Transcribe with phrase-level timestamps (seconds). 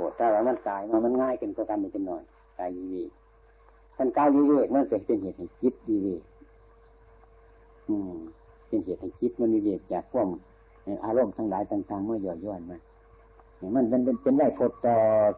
[0.00, 2.22] ปวดแต่ว่ามันกายมามันง่ายกันก็กันเป็นหน่อย
[2.58, 3.10] กายวิเวก
[3.96, 6.22] ท่านกายวิเวกมันเป็นเป็นเหตุให้จิตวิเวก
[7.88, 8.14] อืม
[8.68, 10.26] เป็นเหตุให้จิตมันวิเวกจากพวก
[11.04, 12.78] อารมณ์ทั้งหลายต่างๆเมื่อย่อย่อนมา
[13.58, 14.94] เนี่ยมันเป็นเป็นได้พดต่อ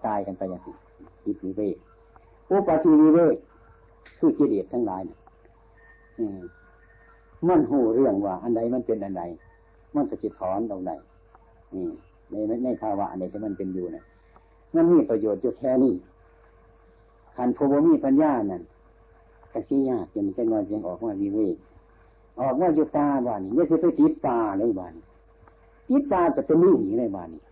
[0.06, 0.74] กายกันไปอย่างนี้
[1.24, 1.76] จิตวิเวก
[2.50, 3.36] อุปาทิวิเวก
[4.18, 5.18] คือจิเดชทั้งหลายเนี่ย
[7.48, 9.22] มันหูเรื่องว่า อันใดมันเป็นอันใด
[9.94, 10.90] มันจะจิตถอนตรงไหน
[11.74, 11.86] นี่
[12.48, 14.04] ในในภาวะอันใดที่มันเป็นอยู่นะ
[14.74, 15.94] มันมีประโยชน์อยู่แค่นี้
[17.36, 18.62] ขันโพบมีปัญญานั่น
[19.52, 21.56] กระชี้ยากจนจะนอนยังออกมาวิเวก
[22.40, 24.94] ออกว่าอยู่ป่าบ้านนี้ยังจะไปติดป่าเลยบ้าน
[25.88, 27.42] ติดป่าจะเป็นนิ่งอย่างไรบ้านนี้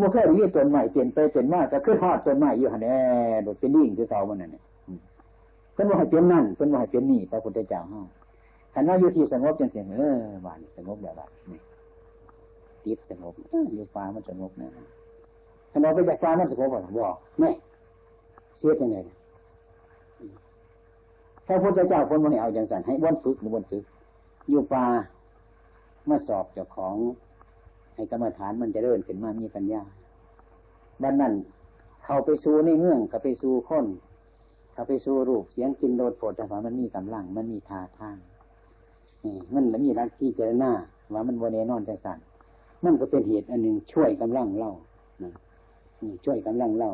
[0.00, 2.96] มื่เคยมีต้นใหม่เปลี่ยนไปเปลี่ยนมาจะขึ้นหอดต้นใหม่อยู่หันแน่
[3.44, 4.62] โดดเป็นนิ่งคือเก่ามันนั่นเนี่ย
[5.72, 8.06] เพิ่นว่าให้เป็นนั่นเพิ่นว่าให้เป็นนี่พระพุทธเจ้าห้อง
[8.74, 11.58] ขันว่าอยู่ที่สงบจังเสียงเออบ้านสงบแล้วบ้านนี่
[12.84, 13.34] ติดสงบ
[13.72, 14.68] อยู่ป่ามันสงบนะ
[15.70, 17.50] ขันเราไปจากป่ามันสงบบ่บอกไม่
[18.58, 18.98] เสียยังไง
[21.46, 23.84] พระพุทธเจ้าคนวันนี้เอาอย่างสันให้วันฝึกหรือวันฝึก
[24.48, 24.84] อยู่ป่า
[26.08, 26.96] มาสอบเจ้าของ
[27.94, 29.82] ให้กรรมฐานมันจะเริ่มขึ้นมามีปัญญา
[31.02, 31.32] ดังนั้น
[32.04, 33.86] เขาไปสู่ในเมืองเขาไปสู่คน
[34.72, 38.16] เขาไปสู่รูปเสียงกินโดดโผล่แต่ว่ามันมีกำลัง มันมีท่าทาง
[39.54, 40.72] มันมีรักที่เจรหน้า
[41.12, 42.18] ว่ามันวันนอนจังสัน
[42.84, 44.72] นั่นก็เป็นเหตุอันหนึ่งช่วยกำลังเล่า
[46.24, 46.90] ช่วยกำลังเล่า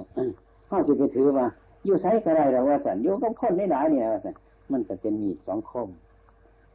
[0.68, 1.46] ข้อที่ไปถือว่า
[1.84, 4.34] อยู่ใช้ก็ได้เราว่าสันอยู่กับคนไม่หลายนี่นะว่าสัน
[4.72, 5.88] มันก็เป็นมีดสองคม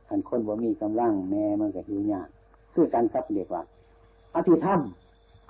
[0.07, 2.27] ขันคนบ่มีกำลังแน่มันก็หิวยาก
[2.73, 3.61] คือการครับเรียกว่า
[4.35, 4.79] อภิธรรม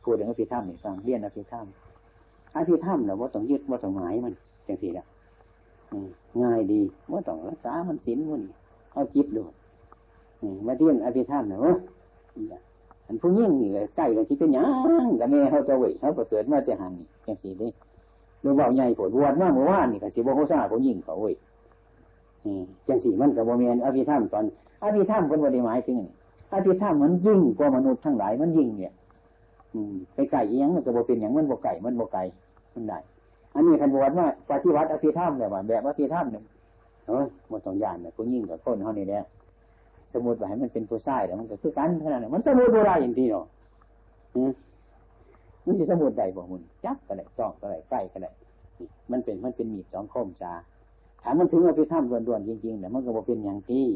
[0.03, 1.65] พูดถึงอภิธรรมนี่ฟังเรียนอภิธรรม
[2.55, 4.33] อภิธรรมเราว่าต้องยึดว่าต้องหมายมัน
[4.67, 5.05] จังสี่ละ
[6.41, 8.41] ง่ายดีว่าต้องรักษามันศีลมัน
[8.93, 9.43] เอาจิตดู
[10.67, 11.77] มาเรียนอภิธรรมเนาะ
[13.11, 14.65] อันผู้ยิ่งนี่ใกล้กันที่เป็นยัง
[15.19, 17.71] กับแม่เขาจะเว้เขาเกิดมาแต่หันนี่จังสี่เลย
[18.41, 21.33] หรือว่าใหญ่ผลบวชมาเมื่อวานนี่ก็สิบโคซาเขยิ่งเขาเว้ย
[22.88, 24.45] จังสี่มันกับโมเมนอภิธรรมตอน
[24.83, 25.97] อภิธรรมเป็นวันหมายถึง
[26.53, 28.94] อภิธรรมมันยิ่งกว่ามนุษย์ทั้งหลายมันยิ่งเนี่ย
[29.73, 32.23] อืมไปไก่ยังมันก็บ่เป็นอย่างมันบ่ไก่มันบ่ไก่
[32.73, 33.00] มันได้
[33.53, 36.44] อันนี้คันบวชว่าปฏิวัติอภิธรรมเนี่ยว่าแบบอภิธรรมเนี่ย
[37.07, 39.23] เฮ้ยมันต้องยานเนี่ยผู้ยิ่งกับคนเขานี่แหละ
[40.13, 43.45] สมมติว่าให้มันเป็นผู้ชายแต่มันก็คือกันเท่านั้นมันสมมติโบราณอย่างที่เนาะ
[45.66, 48.31] มันสิสมมติใดบ่มุนจับก็ได้จ้องก็ได้ใกล้ก็ได้
[49.11, 50.53] มันเป็นมันเป็นมีดสองคมจ้า
[51.21, 53.88] ถามมันถึงอภิธรรมด่วนๆจริงๆเนี่มันก็บอกเป็นอย่างที่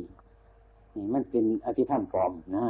[0.95, 2.65] นี่มันเป็นอภิธรรมปลอมนะ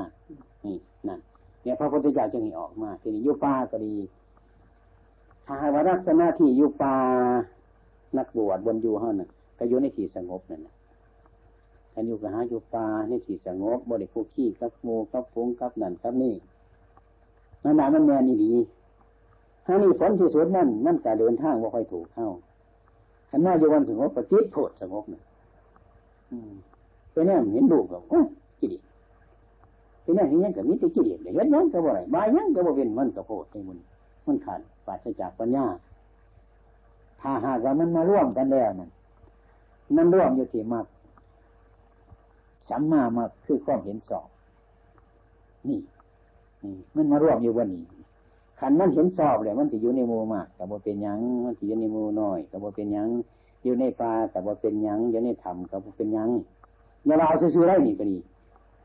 [0.65, 1.19] นี่นั่น
[1.61, 3.95] เนี่ยพระพุทธเจ้าจึงให้ออกมาทีนี้ยุปาก็ดี
[5.45, 6.95] ถ้าว่าลักษณะที่ยุปา
[8.17, 10.73] นักบวชบนอยู่ห้องน่ะก็อยู่ในที่สงบนั่นแหละ
[11.95, 16.35] กันอยู่กับหาอยู่ปาในที่สงบบริโภคขี้กับโมกับฟงกับนั่นกับนี่
[17.63, 18.53] นั่นมันแมนนี่ดี
[19.65, 22.27] ถ้านี่ผลที่สุดนั่นมันการเดินทางว่าค่อยถูกเข้า
[23.29, 25.23] ขันหน้าอยู่วันสงบปฏิโทษสงบเนี่ย
[27.11, 28.19] เป็นแน่เห็นดูกับโอ้
[28.59, 28.81] กิเลส
[30.03, 33.77] เป็นแน่เห็นยังกับมิตรกิเลสเห็นนั้นก็บ่ไรบายยังก็บ่เป็นมันก็โพดในมัน
[34.27, 35.65] มันขาดปราศจากปัญญา
[37.21, 38.89] ถ้าหากว่ามันมาร่วมกันแล้วนั่น
[39.97, 40.85] มันร่วมอยู่ที่มาก
[42.69, 44.27] สัมมามาคือความเห็นสอบ
[45.67, 45.79] นี่
[46.63, 47.83] นี่มันมาร่วมอยู่วันนี้
[48.59, 53.07] ขันมันเห็นสอบเลยมันจะอยู่ในมูมากแต่บ่เป็นยังมันจะอยู่ในมูน้อยแต่บ่เป็นยัง
[53.63, 56.29] อยู่ในปลาแต่บ่เป็นยังอยู่ในธรรมแต่บ่เป็นยัง
[57.05, 58.17] อย่าเอาซื่อๆได้นี่ก็ดี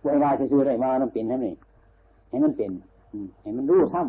[0.05, 1.55] วาาซื่อๆได้มามันเป็นท่านนี่
[2.29, 2.71] ให้มันเป็น
[3.43, 4.03] ให้มันรู้ถ้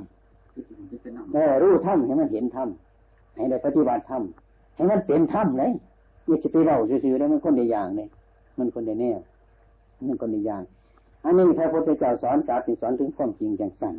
[0.58, 5.72] ำเออรู้ถ้ำให้มันเห็นถ้ำให้ได้ปฏิบัติถ้ำให้มันเป็นถ้ำเลย
[6.26, 8.08] อย่าจะไปเล่าซื่อๆได้มันคนในอย่างเลย
[8.58, 9.31] มันคนในแนวมั
[10.14, 10.64] นคนในอย่าง
[11.24, 13.96] อันนี้พระพุทธเจ้าสอนสาธิสอนถึงความจริงจังสั้น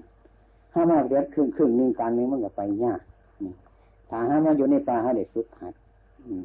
[0.72, 3.00] ถ้ามาเดือดครึ่งครึ่งหนึ่งการนึงมันก็ไปยาก
[4.08, 5.74] ถ้าห้ามาอยู่ในป่าห้าเด็กฝึกหัด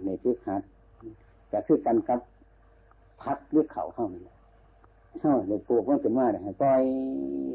[0.05, 0.61] ในฝึกหัด
[1.49, 2.19] แต่คือกันครับ
[3.21, 4.21] พัดหรือเข่าเข้านี่
[5.21, 6.81] เข้าเลยปลูกมันเป็นว่าเลยปล่อย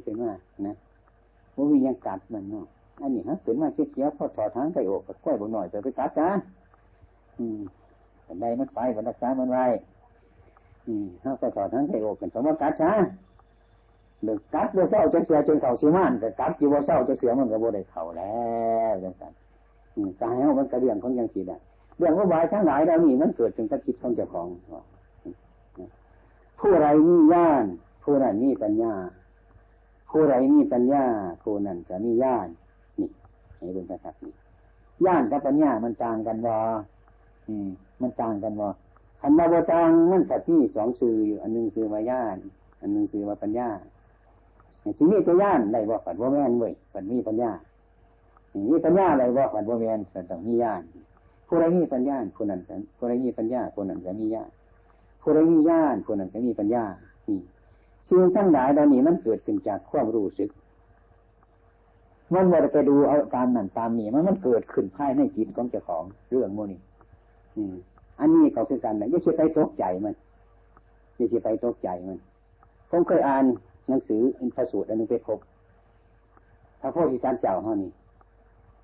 [0.04, 0.30] เป็นว่า
[0.66, 0.74] นะ
[1.56, 2.66] มันมียังกัดมันเนาะ
[3.00, 6.28] อันนี้ฮะเป็นว่าเกี้ยวพอถอดทางไก่อกกับกล้วยบนหน่อยไปไปกัดจ้า
[7.38, 7.60] อืม
[8.24, 9.64] แต่ใดมันไปวันรักษามันไว้
[10.86, 12.92] อืมเขาก็ถอดทางไก่อกกันสมมติกัดจ้า
[14.24, 18.42] เดือกัดบ่เศร้าจะเสียจนเข่าชิมานแต่กัดจีบ่เศร้าจะเสียมันก็บ่ได้เข่าแล้
[18.92, 19.32] วจังสัน
[20.22, 21.56] ตายมันกระเรื่องของยังสีได้
[21.98, 24.48] เรื่องว่าบายทั้งหลายเรานี่มันเกิดเป็นกระจิตของเจ้าของ
[26.58, 27.64] ผู้ไรมีญาณ
[28.04, 28.94] ผู้นั้นมีปัญญา
[30.10, 31.04] ผู้ไรมีปัญญา
[31.42, 32.48] ผู้นั้นจะมีญาณ
[32.98, 33.08] นี่
[33.56, 34.32] ให้เป็นกระสับนี่
[35.06, 36.58] ญาณกับปัญญามันต่างกันวะ
[37.48, 37.68] อืม
[38.00, 38.70] มันต่างกันวะ
[39.24, 42.36] คันมาบต่างมันสัตที่สองสื่ออยู่อันหนึ่งสื่อมาญาณ
[42.80, 43.68] อันหนึ่งสื่อมาปัญญา
[44.98, 47.50] สิ่งนี้ตัวญาณได้บอกปัดว่าแม่นเว้ยปัดมีปัญญา
[48.70, 50.82] มีปัญญาอะไรว่าฝันว่าเวียนต้องมีญาณ
[51.46, 52.60] ผู้ใดมีปัญญาผู้นั้น
[52.96, 54.48] ผู้ใดมีปัญญาผู้นั้นก็มีญาณ
[55.22, 56.84] ผู้ใดมีญาณผู้นั้นก็มีปัญญา
[57.28, 57.38] นี่
[58.08, 60.50] สิ่งทั้งหลายเหล่านี้มันเกิดขึ้นจากความรู้สึก
[62.34, 66.80] มันไม่ได้ไปดูเอาตามนั่นตามนี่มันมันเกิดขึ้นภายในจิตของเจ้าของเรื่องโมนี่
[68.20, 70.14] อันนี้เขาคือกันนะอย่าไปตกใจมัน
[71.16, 72.18] อย่าไปตกใจมัน
[72.90, 73.44] ผมเคยอ่าน
[73.88, 75.38] หนังสืออินทสูตรอันนึงไปพบ
[76.80, 77.90] พระโพธิสัตว์เจ้าเขานี่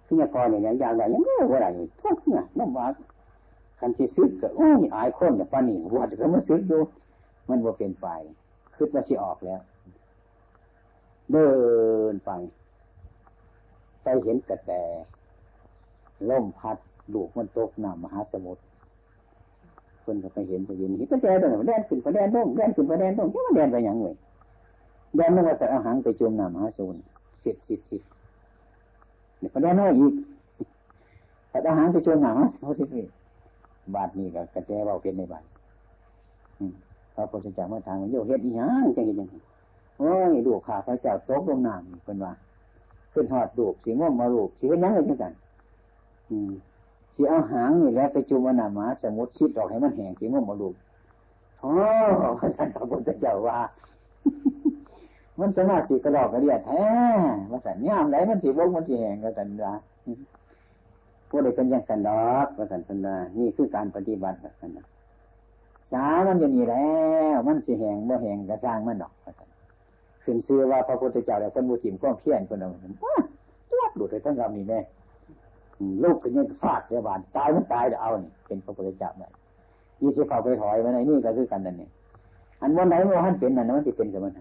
[0.06, 1.66] ขึ้นยากรเนี่ยอย่างไรยังไงวะไร
[2.02, 2.92] ทุกเนี่ยน้ำหวาน
[3.80, 6.78] คันที่ซึกก็โอ้ยอายคนแต่ปานี่วัดก็มาซึกดู
[7.48, 8.04] มันว่าเป็นไฟ
[8.74, 9.60] คือมาชีออกแล้ว
[11.32, 11.48] เดิ
[12.12, 12.30] นไป
[14.02, 14.72] ไปเห็นกระแต
[16.30, 16.76] ล่มพัด
[17.14, 18.62] ลูกมันตกน้ำมหาสมุทร
[20.08, 24.06] คนก็ไปเห็นไปยืนเห็นกระแตตรงไหนแดนขึ้นไปแดนตรงแดนขึ้นไปแดนตรงที่มันแดนไปอย่างไง
[25.16, 27.00] แดนมันว่าแต่อาหารไปจมน้ำมหาสมุทร
[27.44, 28.02] สิบสิบสิบ
[29.38, 30.12] เนี่ยก็ได้น้อยอีก
[31.50, 32.44] แต่อาหารไปจมน้ำมหา
[32.78, 33.04] สมุทรที่
[33.94, 35.44] บาทนี้ก็กระแตเบาเป็นในบาท
[37.14, 39.28] พระพุทธเจ้าเมื่อทางโยเฮ็ดอีหยังจังยัง
[39.98, 42.32] โอ้ยดูขาพระเจ้าตกลงน้ำเป็นว่า
[43.12, 45.32] ขึ้นหอดดูกสีง่วงมาลูกสีเฮ็ดยังไงจังสัน
[46.30, 46.50] อืม
[47.20, 50.68] สีเอาหางนี่แล้วไปจุ่มอนามาสมุดชิดออกให้มันแห้งสีง่วงมาลู
[51.60, 51.72] โอ้
[52.56, 53.58] ท่านพระพุทธเจ้าว่า
[55.40, 56.84] มันสามารถสีกระดอกกระเดียดแท้
[57.50, 59.72] มาสัญญามไหนมันสีบกมันสีแห้งก็สันดา
[61.28, 64.82] พวกเด็กเป็นยังสันดอกก็สันสันดานี่คือการปฏิบัติสันดา
[65.92, 66.88] สามันอยู่นี่แล้
[67.34, 69.48] ว มันสีแห้งบ่แห้งกระสร้างมันดอกก็สัน
[70.24, 72.70] ขึ้นซื้อว่าพระพุทธเจ้าแล้วคนบูชิมก็เพี้ยนคนเอา
[73.70, 74.78] ตัวหลุดไปทั้งลำนี่แม่
[76.02, 79.22] ลูกเป็นยังฟาดเดี๋ยบานตายมันตายเดี๋ยวเอานี่เป็นพระพุทธเจ้าไหม
[80.00, 81.90] ยี่สิบเฝ้าไปถอยมาในนี่ก็คือกันนั่นเนี่ย
[82.60, 84.32] อันวันไหนว่าท่านเป็นนั่นมันจะเป็นสมัน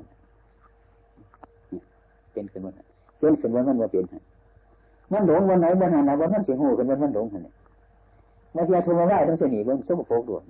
[2.33, 2.73] เป็นสมัน
[3.19, 4.05] เป็นสมันมันว่าเป็น
[5.11, 7.53] มันหลงวันไหนวันหันนะวันนั้นเสียงหูกันวันมันหลงหันเนี่ย
[8.55, 10.43] มาเทียทุมาไหว้ต้องเสนีเบิ้งสมบูรณ์ดวง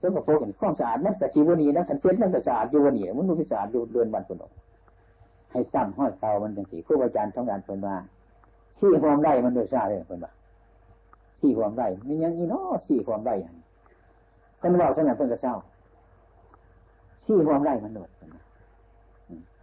[0.00, 4.52] สกปรกความสะอาดมันแต่ชีวนีนะขันเช็ดมันก็สะอาดอยู่วันนี้มันรู้พิสะอาดอยู่เดือนวันคนออก
[5.52, 7.96] ให้ซ้ำห้อยเตามันจังสีผู้อาจารย์ต้องการเป็นว่า
[8.80, 10.32] ชี้ความได้มันโดยชาเลยเป็นว่า
[11.38, 13.54] ชี้ความได้ไม่ยังอีน้อชี้ความได้อย่าง
[14.62, 15.54] กันว่าสนับเป็นกระเช้า
[17.24, 18.10] ชี้ความได้มันโดด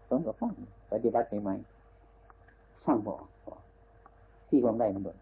[0.10, 0.52] ผมก็ฟัง
[0.92, 1.54] ปฏิบัติใหม่
[2.86, 3.22] ฟังบอก
[4.48, 5.18] ชี้ความได้มันโดด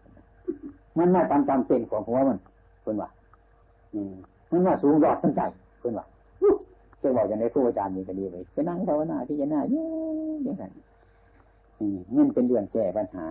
[0.98, 2.38] มันมาตามตามเป็นของหัวมัน
[2.82, 3.08] เป็นว่า
[3.94, 4.14] อืม
[4.50, 5.40] มันว่าสูงยอดสันใจ
[5.78, 6.06] เพื่อนว่า
[7.02, 10.72] จะบอกอย่างในครูอาจารย์มีก็ดีไปไปนั่งภาวนาพิจารณาเยอะอย่างนั้น
[11.80, 13.24] นี่มันเป็นเรื่องแก้ปัญหา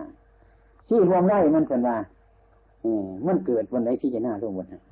[0.88, 1.96] ชี้รวมได้มันเป็นว่า
[2.84, 2.90] อื
[3.26, 4.82] มันเกิดวันไหนพิจารณาร่วมวันนั้น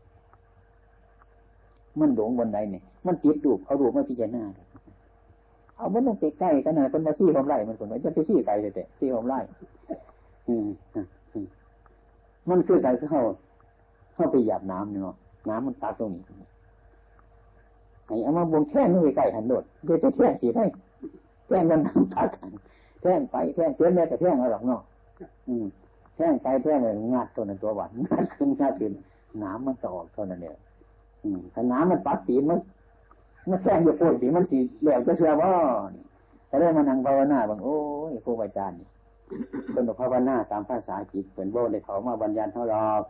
[2.01, 4.43] มันหลงวันไหนเนี่ยมันติดดูเอาดูมาพิจารณา
[5.77, 9.39] เอามันต้องไปใกล้กันนะเป็นมาซี่ควมไร่มันคนว่าจะไปซี่ไกลแต่ซี่ควมไร่
[12.51, 13.23] มันคือไกลเข้า
[14.15, 15.17] เข้าไปหยาบน้ำเนาะ
[15.49, 16.23] น้ำมันตาตรงนี้
[18.07, 20.65] ไอ้เอามาบงแท่งนี่ใกลหันโดดเดี๋ยวจะแท่งสีให้
[21.47, 22.49] แท่งกันน้ำตากัน
[23.03, 24.81] แท่งไปแท่งเตือนแม่แต่แท่งเอาหรอกเนาะ
[25.49, 25.67] อืม
[26.17, 28.93] แท่งไปแท่งเลยงัดตัวนั้นตัวหวานงัดขึ้นงัดขึ้น
[29.43, 30.57] น้ำมันตอกเท่านั้นเนี่ย
[31.23, 32.59] อืมถ้าน้ำมันปัดตีมัน
[33.49, 35.53] มันแท่งอยู่ปุ่นตีมันสีเหลวจะเชื่อว่า
[36.49, 37.77] แต่ได้มานั่งภาวนาบางโอ้
[38.11, 38.77] ยครูอาจารย์
[39.73, 43.03] เป็นภาวนาตามภาษาจิตเป็นโบในเขามาบรรยายเท่าหรอก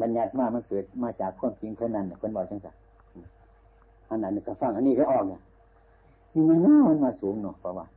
[0.00, 2.74] บัญญัติมามันเกิดมาจากความจริงเท่านั้นคนบอกจังสัน
[4.08, 5.40] อันนั้นก็ฟังอันนี้ก็ออกเนี่ย
[6.34, 7.92] มีอย่างน้อมันมาสูงเนาะประวัติ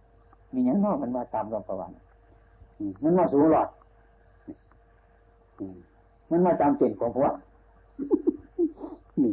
[0.53, 1.93] มีอย่างน้อมันมาตามรอบประวัติ
[3.03, 3.67] มันมาสูงหลอด
[6.31, 7.33] มันมาตามเกณฑ์ของพวก
[9.21, 9.31] นี่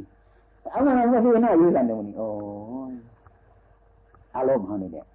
[0.70, 2.26] เอามาเมื่อที่น่าอยู่กันเดี๋ยวนี้โอ้
[4.36, 5.06] อารมณ์เขานี่แหละ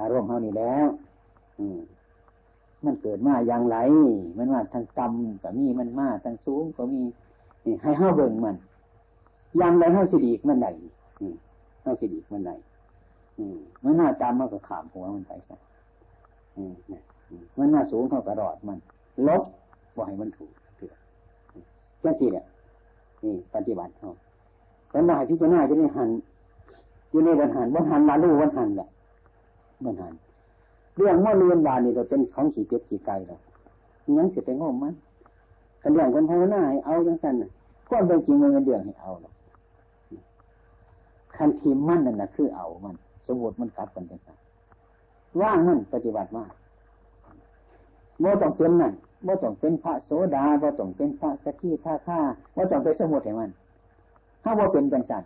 [0.00, 0.86] อารมณ์เขานี่แล้ว
[1.58, 1.78] อืม
[2.84, 3.76] มันเกิดมาอย่างไร
[4.36, 7.02] มันว่าทางต่ำก็มีมันมาทางสูงก็มี
[7.82, 8.56] ให้เ้าเบิ่งมัน
[9.58, 10.66] อย่างไรเ้าสิดีกมันไหน
[11.82, 12.50] เ้าสิดีกมันไหน
[13.84, 15.56] มันมาต่ำมันก็ขามหัวมันไปซะ
[17.58, 18.78] มันมาสูงเขากระรอดมัน
[19.28, 19.42] ลบ
[19.98, 20.92] ว่ให้มันถูกเถื่อ
[22.02, 22.44] จังสิเนี่ย
[23.24, 24.10] นี่ปฏิบัติเขา
[24.92, 26.08] คนได้พิจารณาจะได้หัน
[27.10, 28.88] อยู่ในวันหันวันหันมาลู่วันหันแหละ
[29.84, 30.12] วันหัน
[30.96, 33.36] เรื่องว่าเรียนบานี่เราเป็นของขี่เป็ดขี่ไก่เรา
[34.18, 34.94] ยังสิไปงมมัน
[35.82, 37.34] กันเรื่องคนภาวนาให้เอาจังสัน
[37.90, 39.34] ก็เป็นจริงมันเป็นเรื่องให้เอาหรอก
[41.36, 42.94] คันทีมั่นนั่นนะคือเอามัน
[43.26, 44.36] สมมติมันกลับกันจังสัน
[45.40, 46.52] ว่างมันปฏิบัติมาก
[48.20, 48.92] โมต้องเป็นนั่น
[49.24, 52.20] โมต้องเป็นพระโสดาโมต้องเป็นพระสกิท่าข้า
[52.54, 53.50] โมต้องเป็นสมุทรให้มัน
[54.42, 55.22] ถ้าโมเป็นจังสัน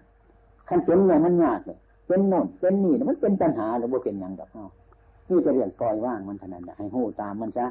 [0.69, 4.65] คันเป็นเนี่ยมันยากเลยเป็นโน่นเป็นนี่มันเป็นปัญหาหรือโมเป็นอย่างกับเขา
[5.29, 7.67] นี่จะเรื่องปล่อยว่างมันเท่านั้นให้หูตามมันซะ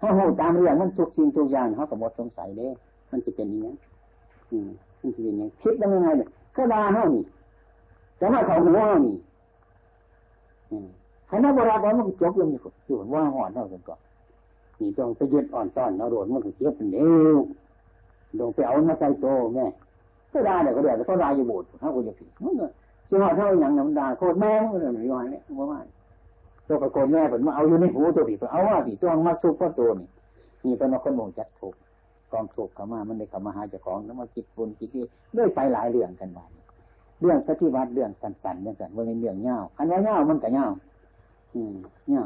[0.00, 2.68] ถ้าหูตามเรื่องมันทุกสิ่งทุกอย่างเขาก็หมดสงสัยเด้
[3.10, 3.72] มันจะเป็นอย่างนี้
[4.50, 4.68] อืม
[5.00, 7.22] มันจะเป็นอย่างคิดได้ยังไงเนี่ยก็ดาเท่านี่
[8.18, 9.16] แต่ว่าเขาหัวเท่านี่
[11.30, 14.00] คณะโบราณมันก็จบยังมีอยู่ว่าห่อนเท่ากันก่อน
[14.80, 17.36] นี่ต้องไปยึดอ่อนต้อนเราโดมันก็เจ็บเป็นเร็ว
[18.40, 19.66] ต้องไปเอามาใส่โตแม่
[20.32, 22.66] ก็ได้เดี๋ยก็เดี๋ยวเขาได้อยู่โบสถ์เขาก็จะผิดมันก็
[23.10, 25.80] จังหวะเท่าอย่างน้ำดาโคตรแม่ก็เลยไม่ยอมเนี่ยว่าไม่
[26.66, 30.08] ตัวกระโกนแม่ผมาเอาอยู่ในหูตัวผิดเอาว่าผิดตัวมาทุกข์เพราะตัวนี่
[30.64, 31.74] นี่เป็นคนโมจัดถูก
[32.32, 35.04] กองถูกเขามามันได้เขามาหาเจ้าของแล้วมาคิดบุญคิดนี่
[35.34, 36.38] เรื่อยไปหลายเรื่องกันไป
[37.20, 40.66] เรื่องปฏิบัติเรื่องสันๆเรื่องกันว่าเป็นเรื่องเงาคันว่าเงามันก็เงา
[41.54, 41.74] อืม
[42.10, 42.24] เงา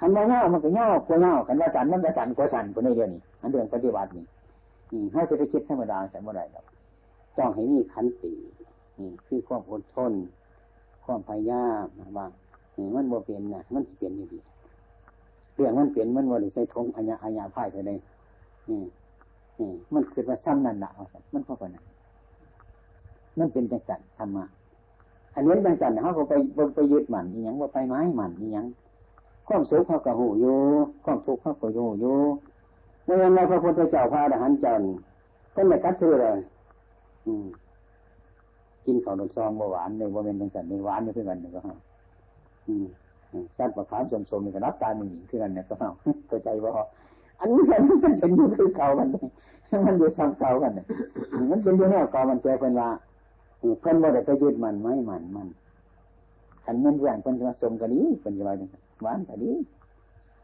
[0.00, 4.24] คันว่าเงามันก็เงากว่าเงาคันว่าสันมันก็สันกว่าสันคนในเรื่องนี้อันเรื่องปฏิบัตินี่
[4.90, 6.64] อืมให้จะไปคิดธรรมดาแต่เมื่อไรหรอก
[7.36, 8.32] ต้องให้มีขันติ
[8.98, 10.12] นี่คือความอดทน
[11.04, 11.86] ความพยายาม
[12.18, 12.26] ว่า
[12.76, 14.38] นี่มันบ่เปลี่ยนนะมันสิเปลี่ยนอย่างดี
[15.54, 17.98] เรื่องมันเปลี่ยนมันบ่ได้ใส่ทงอัญญาอัญญาพ่ายไปเลย
[18.68, 18.80] นี่
[19.58, 21.84] นี่มันคือว่าซ้ำนั่นละเอาสัมันเข้าไปนั่น
[23.38, 24.44] มันเป็นจังจันธรรมะ
[25.34, 26.32] อันนี้จังจันเขาก็ไป
[26.74, 28.66] ไปยึดมันนี่ยังว่าไปไม้มันนี่ยัง
[29.48, 30.56] ความสุขเขาก็หูอยู่
[31.04, 32.16] ความทุกข์เขาก็อยู่อยู่
[33.04, 34.92] เมื่อไราพระพุทธเจ้าพระอรหันต์จันทร์
[35.54, 36.38] ก็ไม่กัดซื้อเลย
[37.26, 37.46] อืม
[38.84, 41.76] กินข้าวดนซองบาหวานในบริเวณจังสันในหวานในเพื่อนกันเนี่ยก็ฮะ
[42.66, 42.86] อืม
[43.58, 45.88] สัตว์ประคามสมสมในกระนับตาหนึ่งเพื่อนเนี่ยก็ฮะ
[46.28, 46.72] เข้าใจว่า
[47.40, 47.76] อันนี้มั
[48.12, 49.08] นเป็นอยู่คือเก่ามัน
[49.86, 50.86] มันอยู่ซ้ำเก่ากันเนี่ย
[51.50, 52.88] มันเป็นอยู่แนวเก่ามันเจอเป็นว่า
[53.80, 55.48] เพิ่นบ่ได้ไปยึดมันไม่มันมัน
[56.64, 58.70] ขันมันแหวนเพิ่นจะมาสมกันดีเพิ่นจะว่าจัง
[59.02, 59.52] หวานกันดี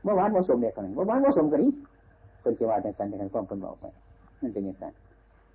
[0.02, 1.68] เมื่อวานผสมเด็กคนไหนเมื่อวานผสมกันดี
[2.40, 3.85] เพิ่นจะว่าจังสันในการความเพิ่นบอกไป
[4.40, 4.92] มันเป็นอย่างนั้น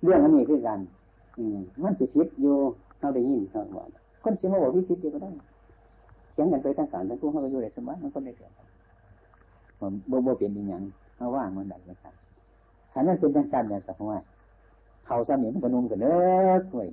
[0.02, 0.78] เรื่องอันนี้คือการ
[1.38, 2.54] อืมมันสิพิษอยู่
[2.98, 3.88] เราได้ยินเขาบอก
[4.22, 5.30] คนสิมาบอกพิษอยู่ก็ได้
[6.32, 8.52] เขียนกันไปทั้งสารทั้งพวกเขาก็อยู่ในสมัยมันก็ได้เกิด
[9.80, 10.82] มันบ่บ่เป็นอย่าง
[11.16, 12.10] เขาว่างมันได้ก็ได้
[12.92, 14.18] ขันนั้นเป็นจังสันอย่างสักว่า
[15.06, 16.88] เขาซ้ำเนี่ยมันก็นุ่มกันเนอะเว้ย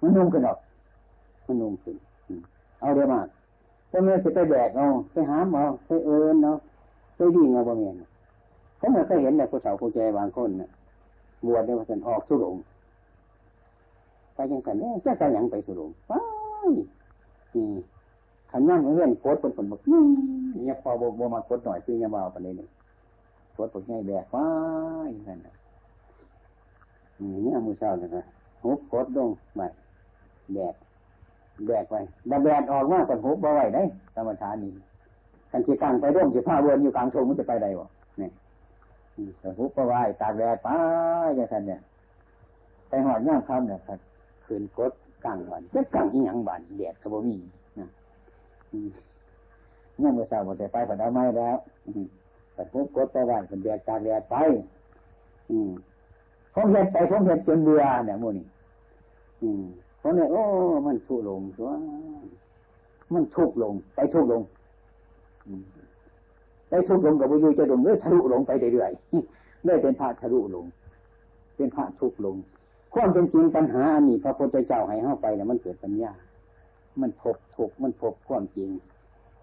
[0.00, 0.58] มันนุ่มขึ้นหรอก
[1.46, 1.96] มันนุ่มขึ้น
[2.80, 3.20] เอาเดี๋ยวมา
[3.96, 6.58] ถ้าเมื่อจะไปแบกเอาไปหาหมอไปเอิญเนาะ
[7.16, 7.94] ไปวิ่งเอาบ่เมียน
[8.78, 10.70] เขาไม่เคยเห็นแต่ผู้สาวผู้แก่บางคนเนี่ย
[11.46, 12.56] บวชเนี่ยมันออกสุหลง
[14.34, 16.12] ไปยังกันเนี่ยจะไปยังไปสุหลงไป
[17.54, 17.66] นี่
[18.50, 22.68] ขันนั่งเรื่องโคตรเป็นคนบอกเนี่ยพอบ่มากดหน่อยคือเนี่ยเบาไปเลยเนี่ย
[23.52, 24.36] โคตรปวดง่ายแบกไป
[25.12, 25.38] อย่างนั้น
[27.20, 28.22] นี่มือเช้าเลยนะ
[28.62, 29.60] หุบโคตรลงไป
[30.54, 30.74] แบก
[31.66, 31.94] แบกไป
[32.30, 33.82] ดับแบกออกมาก่อนหุบบ่ไหวได้
[34.16, 34.72] ธรรมชาตินี่
[35.50, 38.32] กันที่ตั้งไปร่วมสิผ้าเวินอยู่กลางทงมันจะไปได้วะเนี่ย
[39.40, 40.68] แต่หุบบ่ไหวตากแดดไป
[41.36, 41.80] อย่างนั้นเนี่ย
[42.88, 43.98] ไปหอดย่างคำเนี่ยครับ
[44.44, 44.92] คืนกด
[45.24, 47.36] กลางวันจะกลางอีหยังบานแดดก็บ่มี
[47.78, 47.86] นะ
[49.98, 51.56] เนี่ยเมื่อเช้าหมดแต่ไปผัดเอาไม้แล้ว
[52.54, 54.36] แต่หุบกดไปไหวเป็นแดดตากแดดไป
[55.50, 55.70] อืม
[56.54, 58.46] ผมเห็นใจผมเห็นจนเบื่อเนี่ยมูนี่
[59.42, 59.64] อืม
[60.06, 60.42] เพราะเนี่ยโอ้
[60.86, 61.70] มันทุลงตัว
[63.14, 64.42] มันทุกลง ไปทุกลง
[66.68, 70.64] ไปทุกลงกับวิญญาจะลงเรื่อยทะลุลงไปเรื่อยๆเรื่อยเป็นพระทะลุลง
[71.56, 72.36] เป็นพระทุกลง
[72.94, 76.12] ความจริงปัญหาอันนี้พระพุทธเจ้าให้เข้าไปเนี่ยมันเกิดปัญญา
[77.00, 78.70] มันพบถูกมันพบความจริง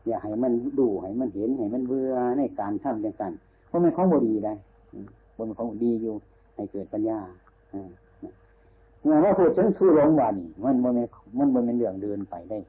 [0.06, 3.32] อย่าให้มันดูให้มันเห็นให้มันเบื่อในการทำอย่างกัน
[3.68, 4.54] เพราะมันของบดีได้
[5.38, 6.14] บนของดีอยู่
[6.56, 7.20] ให้เกิดปัญญา
[9.04, 10.94] เมื่อว่าพูดถึงทุลงวันมันมัน
[11.38, 12.60] มันมันเป็นเรื่องเดินไปได้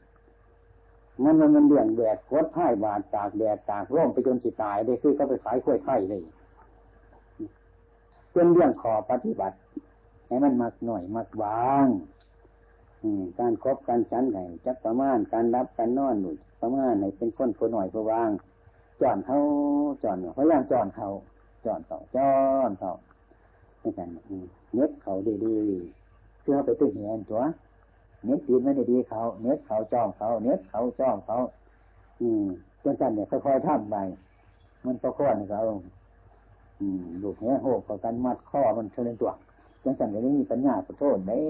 [1.23, 6.19] มันมันเป็นเรื่องแดดโคตรพ่ายบาดตากแดดตากร่มไปจนสิตายได้คือเขาไปขายกล้วยไข่ได้
[8.33, 9.57] เป็นเรื่องขอปฏิบัติ
[10.26, 11.88] ให้มันมักหน่อยมักวาง
[13.38, 18.31] การครบการชั้นไหนจักประมาณการรับการนอนหนุนประมาณไหนเป็นคนผู้หน่อยผู้วาง
[19.00, 19.38] จอนเขา
[20.03, 21.09] จอนพยายามจอนเขา
[21.64, 22.33] จอนเขาจอ
[22.69, 22.93] นเขา
[23.81, 24.09] ไม่กัน
[24.75, 25.14] เน็ตเขา
[25.45, 26.03] ดีๆ
[26.45, 27.43] เพื่อไปตึ้งเหียนตัว
[28.25, 31.37] เน็ตตีนไม่ได้ดีเขาเน็ตเขาจ้องเขาเน็ตเขาจ้องเขา
[32.21, 32.45] อืม
[32.83, 33.97] จนสั้นเนี่ยค่อยๆทำไป
[34.85, 35.61] มันตะข้อนเขา
[36.81, 39.33] อืมลูกเนี้ยโหกกับกันมัดข้อมันเชิญตัว
[39.83, 41.41] จนสั้นเนี่ยไม่มีปัญญาขอโทษเด้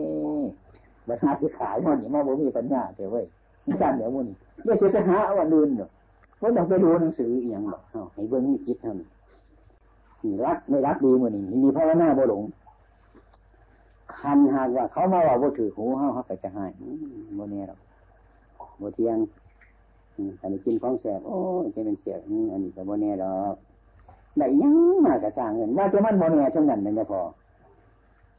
[1.09, 3.25] บัญหาสิขายมันนี่มาบ่มีปัญญาเจ้าเว้ย
[3.81, 4.27] สั้นเดี๋ยวมุน
[4.65, 5.91] เดี๋ยวจะหาเอาวันอื่นเนาะ
[6.41, 7.83] ว่าต้องไปดูหนังสืออย่างแบบ
[8.15, 9.09] ให้เบิ้งมีจิตเท่านั้น
[10.45, 12.43] รักไม่รักดีมือนี่มีภาวนาบ่หลง
[14.25, 16.71] คันหากว่า เขามาว่าบ่ถือหูเขาเขาก็จะหาย
[17.38, 17.81] บ่เนี่ยหรอก
[18.81, 19.16] บ่เทียง
[20.40, 22.16] อันนี้กินของแสบโอ้ยจะเป็นเสีย
[22.52, 23.54] อันนี้ก็บ่เนี่ยหรอก
[24.38, 27.23] ได้ยังมากระสร้างเงินว่าจะมันบ่เนี่ยเท่านั้นนั่นพอ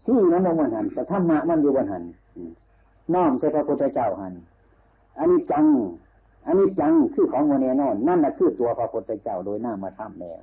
[0.06, 2.04] ซี่นั้นลงบนหันแต่ธรรมะมันอยู่บนหัน
[3.14, 4.34] น้อมใส่พระพุทธเจ้าหัน
[5.18, 5.66] อันนี้จัง
[6.46, 10.40] อันนี้จังคือของโมเนนอนนั่นแหละคือตัวพระพุทธเจ้าโดยหน้ามาทำแล้ว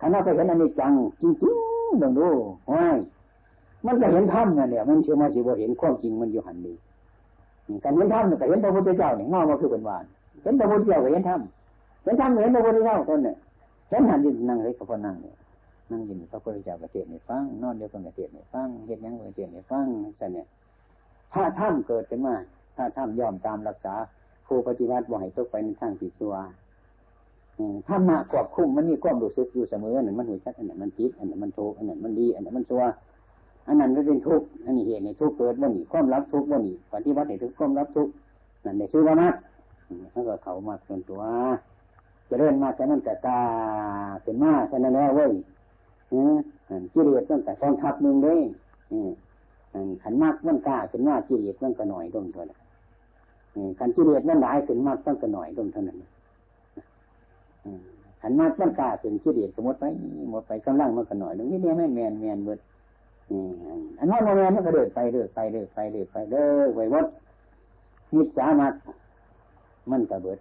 [0.00, 2.28] คณะไปเห็นอันนี้จังจริงๆลองดู
[2.72, 2.98] ว้าย
[3.86, 6.74] มันก็เห็นธรรมนั่นแหละมันเชื่อมาสิบ่เห็นความจริงมันอยู่หันดี
[7.84, 10.04] การเห็นธรรมก็เห็นพระพุทธเจ้าเนี่ยงอมาคือเป็นวาน
[10.42, 11.40] เห็นพระพุทธเจ้าก็เห็นธรรม
[12.04, 13.36] เห็นธรรมเห็นพระพุทธเจ้าคนเนี่ย
[13.90, 15.34] เห็นหันยืนนั่งเลยก็พนั่งเนี่ย
[15.90, 19.86] นั่งยินพระพุทธเจ้ากระเทศในฟังนอนเดียวกันกระเทศในฟังเห็นยังกระเทศในฟัง
[20.18, 20.46] สันเนี่ย
[21.32, 22.34] ถ้าถ้ำเกิดขึ้นมา
[22.76, 23.94] ถ้าถ้ำยอมตามรักษา
[24.46, 26.34] ผู้ปฏิบัติบ่ให้ตกไปในทางผิดชัว
[27.86, 32.82] ถ้ามาควบคุมมันมีความรู้สึกอยู่เสมออันนั้นมันหัวชัดอันนั้นมันผิดอันนั้นมันถูกอันนั้นมันดีอันนั้นมันชัว
[33.66, 38.12] อันนั้นไม่เป็นทุกข์อันนี้เหตุในทุกข์เกิดว่านีความรับทุกข์ว่านี่ปฏิบัติในทุกข์ความรับทุกข์
[38.64, 39.34] นั่นในชื่อว่ามัด
[40.12, 41.22] แล้วก็เขามาเป็นตัว
[42.28, 43.38] จะเริ่มมาแค่นั้นแต่ตา
[44.22, 45.32] เป็นมาแค่นั้นแล้วเว้ย
[46.92, 48.40] กิเลสตั้งแต่กองทัพหนึ่งเลย
[50.02, 52.58] ขันมากมันกล้าเป็นว่ากิเลสมันก็หน่อยลงเท่านั้น
[53.78, 55.98] ขันกิเลสมันหลายเป็นมากมันก็หน่อยลงเท่านั้น
[58.20, 59.84] ขันมากมันกล้าเป็นกิเลสก็หมดไป
[60.30, 62.58] หมดไปกำลังมันก็หน่อยลงนี่เนี่ยไม่แมนแมนเบิด
[63.98, 67.06] อันนั้นโมเมนต์มันก็เดินไปเดินไปเดินไปเดินไปเดินไปวัด
[68.14, 68.74] มิจฉามัก
[69.90, 70.38] มันก็เบิด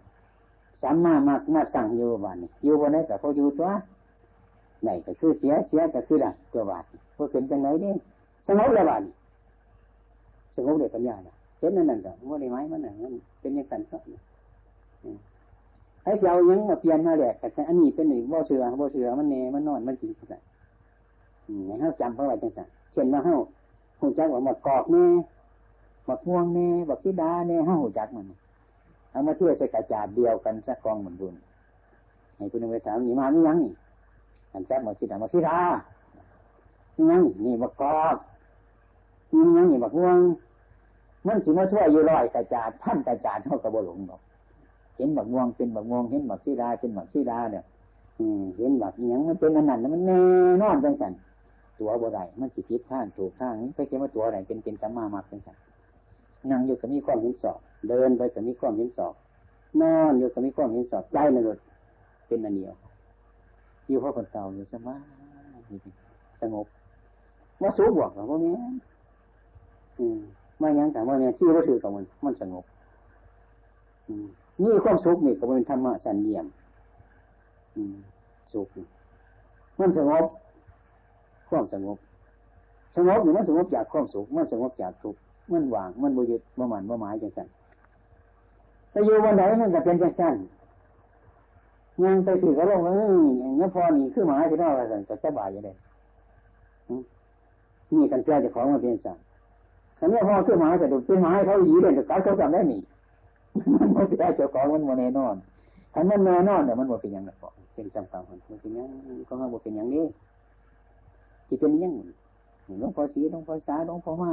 [0.82, 3.70] สามมามักมาตั้งอยู่บ้านอยู่บนไหนก็พออยู่ตัว
[4.84, 6.84] ไหนก็คือเสียเสียก็คือได้ตัวบาท
[7.16, 7.94] พอเป็นจังไหนนี่
[8.48, 9.04] สงบแล้วบ้าน
[10.56, 11.16] สงบเลยปัญญา
[11.60, 13.98] เห็นนั่นนั่นก็ว่าได้ไหมมันนั่นเป็นยังไงก็
[16.04, 20.42] ให้เจ้ายังมาเปลี่ยนมาแหลกแต่อันนี้เป็นหนึ่งบ่เสือบ่เสือมันเนมันนอนมันกินกัน
[21.68, 23.36] ให้เขาจำเพราะอะไรจังสันเช่นว่าเฮา
[24.00, 25.06] หูจักว่าหมดกอกแน่
[26.06, 28.26] หมดม่วงแน่บักซีดาแน่เฮาหูจักมัน
[29.12, 31.34] เอามาเชื่อใส่กระจาดเดียวกันสักกองเหมือนบุญ
[32.36, 33.72] ให้คุณไปถามนี่มานี่ยังนี่
[34.54, 35.58] อันจักหมดซีดาบักซีดา
[36.98, 38.16] นี่ยังนี่บักกอก
[39.32, 40.18] นี่ยังนี่บักม่วง
[41.28, 44.22] มันสิมาช่วยอยู่ร้อยกระจาดพันกระจาดเท่ากับบ่หลงหรอก
[44.98, 47.64] เห็นบักม่วงเป็นบักม่วงเห็นบักซีดาเป็นบักซีดาเนี่ย
[48.58, 50.22] เห็นบักยังมันเป็นอันนั้นมันแน่
[50.62, 51.12] นอนจังสัน
[51.80, 55.58] ตัวบ่ได้มันสิผิดท่านถูกท่านนี่ไปเขียนว่าตัวอะไรเป็นเป็นสัมมามาเป็นสัน
[56.50, 57.60] นั่งอยู่กับมีความเห็นสอบ
[57.90, 59.14] เดินไปกับมีความเห็นสอบ
[59.82, 61.58] นอนอยู่กับมีความเห็นสอบใจในรถ
[62.28, 62.74] เป็นอันเดียว
[63.88, 64.96] อยู่เพราะคนเต่าอยู่สมา
[66.42, 66.66] สงบ
[67.62, 68.60] ว่าสูบวกหรอว่าเนี้ย
[70.00, 70.20] อืม
[70.60, 72.66] ไม่ยังแต่ว่าเนี่ยชื่อว่าถือกับมันมันสงบ
[74.08, 74.28] อืม
[74.62, 76.46] นี่ความสุขนี่ก็เป็นธรรมะสันเดียม
[77.76, 77.96] อืม
[78.54, 78.68] สุข
[79.80, 80.26] มันสงบ
[81.54, 81.98] ความสงบ
[82.96, 85.20] สงบอยู่มันสงบจากความสุขมันสงบจากทุกข์
[85.52, 87.48] มันว่างมันบริยุทธ์ประมาณประหมายจังสัน
[88.92, 90.36] แต่อยู่วันไหนมันจะเป็นจังสัน
[92.04, 95.76] ยังไปถือกระโลกเอ้ยงั้นพอนี่คือหมายที่น่าอะไรก็สบายอย่างเดีย
[97.92, 99.18] นี่กันเจ้าจะของมาเป็นสัน
[100.00, 102.78] ขันนี้พอคือหมายแต่ดูเป็นหมายเขาหยีเลยแต่การเขาสั่งได้หนี
[103.74, 105.36] มันไม่ใช่เจ้าของมันโมเนนอน
[105.94, 107.38] ขันมันแน่นอนแต่มันโมเป็นอย่างนั้น
[107.74, 108.88] เป็นจำกัดมันเป็นอย่าง
[109.28, 110.06] ก็ห้ามเป็นอย่างนี้
[111.48, 111.94] ที่เป็นยัง
[112.80, 114.32] หลวงพ่อสีหลวงพ่อสาหลวงพ่อมา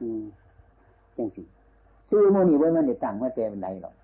[0.00, 0.22] อืม
[1.16, 1.42] จังสิ
[2.08, 3.94] ซื้อโมนี่ไว้มันเด็ดต่างมาเต็มไรหรอก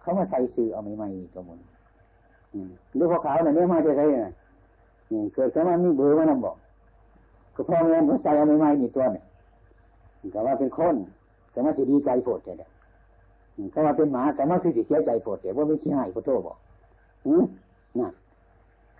[0.00, 1.58] เขามาใส่ซื้อเอาไม่ไม่ก็หมด
[2.94, 4.30] หรือพอขาวเนี่ยเนี่ยมาจะใส่เนี่
[5.22, 6.56] ยเกิดขึ้นมามีเบอร์มานำบอก
[7.54, 9.24] ก็พ่อแม่เขาใส่เอาไม่ไม่นี่ตัวเนี่ย
[10.32, 10.94] แต่ว่าเป็นคน
[11.52, 12.68] แต่ว่าสิดีใจโผล่แต่เนี่ย
[13.70, 16.56] เขาว่าเป็นหมาแต่ว่าคือสิเสียใจโผล่แต่ว่าไม่ขี้หายพระโตบอก
[17.26, 17.44] อืม
[18.00, 18.08] น่ะ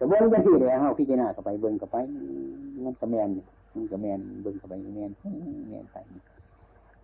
[0.02, 1.96] กระเบิ้งไปสิเดี๋ยวเฮาพิจารณาเข้าไปเบิ้งเข้าไป
[2.84, 3.28] มันกระแมน
[3.74, 5.10] มันกระแมนเบิ้งเข้าไปแมน
[5.70, 5.96] แมนไป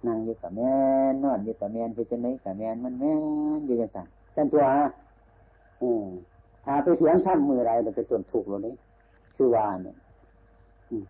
[0.07, 0.61] นั่งอยู่กับแม
[1.11, 3.05] นนอนอยู่กับแมนไปจนไหนกับแมนมันแม
[3.59, 4.07] นอยู่กันสั่ง
[4.37, 4.65] กันตัว
[5.83, 6.07] อืม
[6.65, 8.75] ถ้าไปเถียงท่านมือไรเราจะจนถูกเราเลย
[9.37, 9.97] คือว่าเนี่ย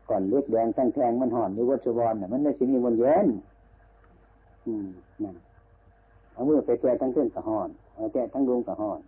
[0.09, 3.27] ก่อนเล็กแดงแทงแทงมันห่อนอยู่วัชวรเนี่ยมันไม่สิมีวันเย็น
[4.67, 4.87] อืม
[5.23, 5.37] นั่น
[6.33, 9.01] เอามือไปแก่ทั้งเครื่องกับห่อนเอาแก่ทั้งดวงกับห่อน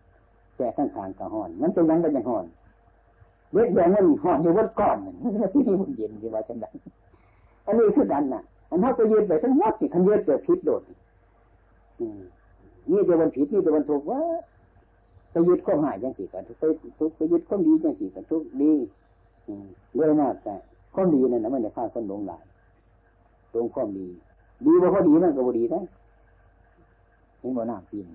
[0.57, 2.45] แก่ทั้งขางกับห่อนมันเป็นยังเป็นยังห่อน
[3.53, 6.67] เล็กแดงมันห่อนอยู่วัดก่อนมันไม่สิมีวันเย็นที่ว่าจังได
[7.67, 10.83] อันนี้คือดันน่ะ อันเท่าไปยืดไปทั้งวัดนี่คันยืดเกิดผิดโดด
[12.91, 14.21] นี่จะวันผิดนี่จะวันถูกว่า
[15.31, 16.63] ไปยึดข้อหายยังสี่กันไป
[16.99, 18.73] ทุกไปยึดข้อดียังสี่กันทุกดี
[19.95, 20.55] เรื่องมากแต่
[20.95, 22.45] ข้อดีนั่นนะมันจะฆ่าคนหลงหลาย
[23.51, 24.07] หลงข้อดี
[24.67, 25.81] ดีว่าข้อดีมันก็บ่ดีได้
[27.41, 28.07] เห็นบ่หน้าปีน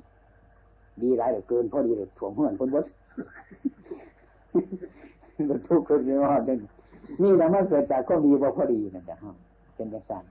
[1.01, 2.85] ดีหลายเหลือเกินพอดีเลยถ่วงเพื่อนคนวัด
[5.49, 6.57] ก็ทุกข์คนเยอะจัง
[7.21, 9.17] นี่แหละมันเกิดจากข้อดีว่พอดีนั่นแหละ
[9.75, 10.23] เป็นอย่างนั้น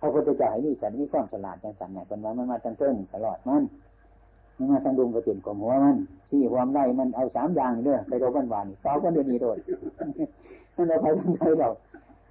[0.00, 3.62] พระพุทธเจ้าให้นี่ฉันมีความฉลาดอย่างสันเนี่ยเป็นว่ามันมาตั้งเต้นตลอดมัน
[4.56, 5.96] มันมาตั้งดุงกระตินของหัวมัน
[6.30, 9.58] ที่ความได้มันเอาสามอย่างเด้อไปโดนหวานเฝ้าก็เดือนนี้โดย
[10.76, 11.68] มันเอาไปทั้งใจเรา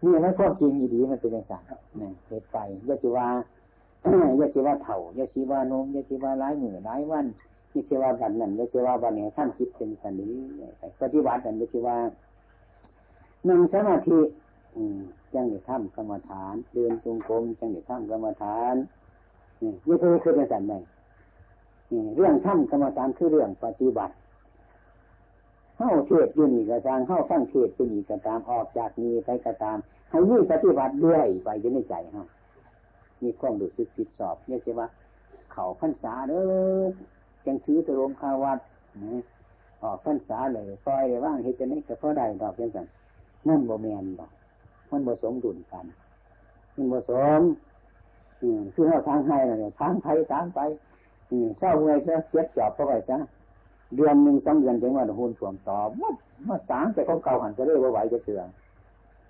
[0.04, 1.62] นี่มันความจริงอีดีมันเป็นอย่างนั้น
[1.98, 3.28] เนี่ยเหตุไปยะสิวา
[4.40, 7.26] ยาชีว่าเถ่ายาชีว่านมยาชีว่าร้ายมือร้ายวัน
[7.74, 10.36] ยาชีว่าบันนั่นยาชีว่าบันนี่ยท่านคิดเป็นสันนี้
[11.02, 11.98] ปฏิบัติกันยาชีว่า
[13.48, 14.20] นั่งสมาธิ
[15.34, 18.76] จังได้ทำกรรมฐาน เดินจงกรมจังได้ทำกรรมฐาน
[19.62, 20.74] นี่ยาชีคือเป็นสันไหน
[22.16, 24.14] เรื่องทำกรรมฐานคือเรื่องปฏิบัติ
[25.76, 29.78] เข้าเทศอยู่นี่ก็สร้างเข้าฟังเทศอยู่นี่ก็ตามออกจากนี้ไปก็ตาม
[30.10, 32.26] ให้ยี่ปฏิบัติด้วยไปจะไม่ใจเฮา
[33.24, 34.88] มีความรู้สึกผิดสอบเนี่ยใช่ว่า
[35.52, 36.84] เขาพรรษาเด้อ
[37.46, 38.60] จังถือตะรมคาวัด
[39.84, 42.86] ออกพรรษาเลยปล่อยว่างเฮ็ดจะนี่ก็พอได้ดอกเพียงสัน
[43.48, 44.32] นั่นโมแมนดอก
[44.90, 45.86] มันผสมดุลกัน
[46.76, 47.42] มันผสม
[48.74, 50.60] คือเราทางให้เลยทางไปทางไป
[51.60, 53.18] เศร้าเมื่อยซะเจ็บจอบเข้าไปซะ
[53.96, 56.10] เดือนหนึ่งสองเดือนจังว่าหุ่นถ่วงต่อมา
[56.48, 58.48] มาสางแต่ของเก่าหันจะเรื่อยว่าไหวจะเถื่อน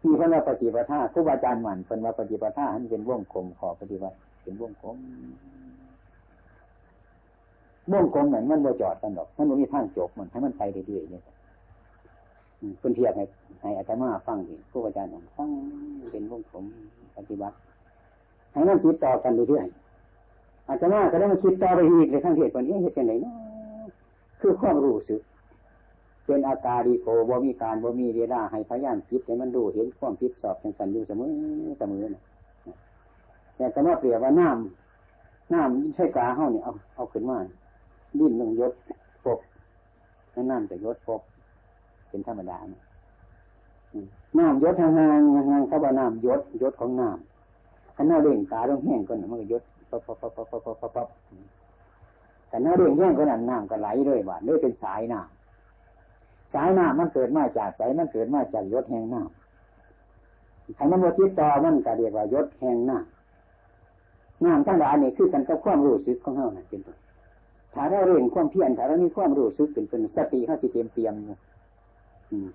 [0.03, 4.97] มีพิ่นว่าปฏิปทาครูบาอาจารย์หมันเพิ่นว่าปฏิปทาหันเป็นวงกลมขอปฏิบัติเป็นวงกลม
[7.93, 11.23] วงกลมเหมือนมันบ่จอดกันดอก มันบ่มีทางจบมันให้มันไปเรื่อยๆเนี่ย
[12.79, 13.23] เพิ่นเทียบให้
[13.61, 15.49] ให้อาจารย์มาฟังดิครูบาอาจารย์ฟัง
[16.11, 16.65] เป็นวงกลม
[17.15, 17.55] ปฏิบัติ
[18.51, 23.33] ให้มันคิดต่อกันเรื่อยๆอาจารย์มาก็ได้มาคิดต่อไปอีกในทั้งเหตุผลนี้เหตุผลไหนเนาะ
[24.41, 25.21] คือความรู้สึก
[26.25, 31.29] เป็นอาการดีโกบ่มีการบ่มีเวลาให้พยานคิดให้มันดูเห็นความคิดสอบจังสันอยู่เสมอ
[31.79, 32.23] เสมอนะ
[33.55, 37.37] แต่ก็มาเปรียบว่าน้ำน้ำใช่กาเฮาเนี่ยเอาเอาขึ้นมา
[38.17, 38.73] ดิ้นลงยศ
[39.25, 39.39] ปบ
[40.33, 41.21] นั่นน้ำจะยศปบ
[42.09, 42.57] เป็นธรรมดา
[44.37, 51.07] น้ำยศห่างๆห่างๆเขาบอกน้ำยศยศของน้ำขันหน้าเร่งตาต้องแห้งก่อนมันก็ยศปั๊บปั๊บปั๊บปั๊บปั๊บปั๊บปั๊บ
[52.51, 66.97] ขันหน้าเร่งแห้งก็นั่นน้ำก็ไหลเลยบาดเลยเป็นสายน้ำสายน้ำมันเกิดมาจากสายมันเกิดมาจากยศแห่งน้ำถ้ามันโมทิต่อมันก็เรียกว่ายศแห่งน้ำน้ำทั้งหลายนี่คือกันกับความรู้สึกของเราเป็นต้น
[67.73, 71.37] ถ้าเราเร่งความเพียรถ้าเรามีความรู้สึกเป็นเป็นสติเขาจะเตรียมเตรียมอยู่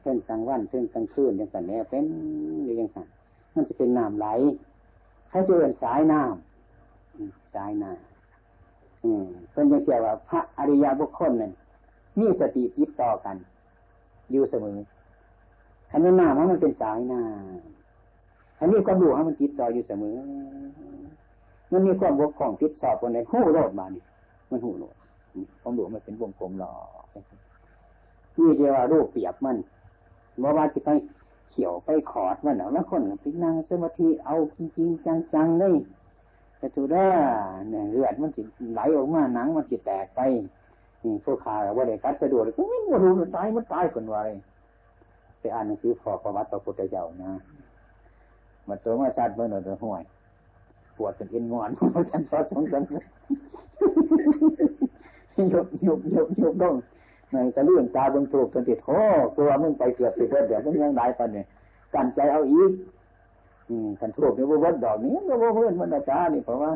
[0.03, 2.05] เส้นกลางวันเส้นกลางคืนอย่างสันแนวเป็น
[2.64, 3.07] อย่างสัน
[3.55, 4.27] มันจะเป็นน้ำไหล
[5.29, 11.53] เขาจะเป็นสายน้ำสายน้ำอืมเป็นอย่างเกี่ยวว่าพระอริยบุคคลนั่น
[12.18, 13.37] มีสติติดต่อกัน
[14.31, 14.77] อยู่เสมอ
[15.90, 17.20] คันนี้หน้ามันเป็นสายน้า
[18.59, 20.16] คันนี้ความรู้ให้มันติดต่ออยู่เสมอ
[21.72, 24.03] มันมีความบกพร่องติดสอบคนไหนหูโลดมานี่
[24.50, 24.94] มันหูโลด
[25.61, 26.73] ความรู้มันเป็นวงกลมหล่อ
[28.37, 29.57] นี่เดียวว่ารูปเปียบมัน
[30.42, 30.90] ว่าว่าจะไป
[31.51, 35.75] เขียวไปขอดมันแล้วคนไปนั่งสมาธิเอาจริงๆจังๆเลย
[36.59, 37.07] แต่ถูได้
[37.70, 38.42] เนี่ยเลือดมันจิ
[38.73, 40.20] ไหลออกมาหนังมันจิแตกไป
[41.25, 44.29] ผู้ขาว่าได้กัดสะดวกก็ไม่รู้มันตายมันตายคนวาย
[45.40, 47.31] ไปอ่านหนังสือพอประวัติพระพุทธเจ้านะ
[48.68, 50.03] มันตัวมาชัดเมื่อหน่อยห่วย
[50.97, 52.83] ปวดเป็นเอ็นงอนมันกันซอสสองสัน
[55.37, 56.75] ยกยกยกยกต้อง
[57.33, 59.01] ในจะเลื่อนตาบนถูกจนติดโอ้
[59.37, 61.47] ตัวมึงไปเกือบติดเดี๋ยวมึงยังได้ปันเนี่ย
[61.94, 62.70] กันใจเอาอีก
[63.68, 66.70] อืมกันถูกเนี่ยว่าวัดดอกนี้ก็ว่าเพื่อนมันอาจารย์นี่เพราะว่า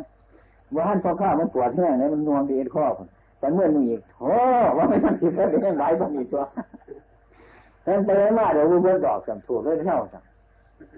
[0.74, 2.84] ว่าหันพอข้ามันปวดแห้งเนี่ยมันนวงดีเอ็นข้อ
[3.38, 4.32] แต่เมื่อมึงอีกโอ้
[4.76, 6.42] ว่าไม่ต้องคิดแล้วเดี๋ยวไหลต้องมีตัว
[7.84, 10.24] แต่ไปมาเดี๋ยวเพื่อนดอกสัมถูกเลยเช่าสัม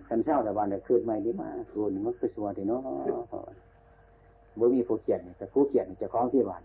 [0.09, 2.81] กันเช่าแต่วันเดี๋ยวคืนไม่ดีมาส่วนมันก็สวยทีเนาะ
[4.59, 6.61] บ่มีผู้เขียนแต่ผู้เขียนจะคล้องที่บ้าน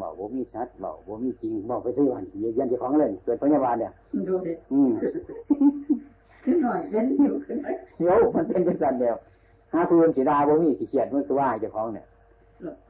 [0.00, 3.92] บอกว่ามีชัดบอกว่ามีจริงบอกไปที่วันเยันจะคล้องเลยเกิดพยาบาลเนี่ย
[4.28, 4.90] ดูดิอืม
[6.44, 7.68] ขึ้นหน่อยเล่นอยู่ขึ้นไหม
[8.02, 9.16] โยมันเป็นจังเดียว
[9.72, 12.06] หาคืนสีดาบ่มีสีเขียนมันคือว่าจะคล้องเนี่ย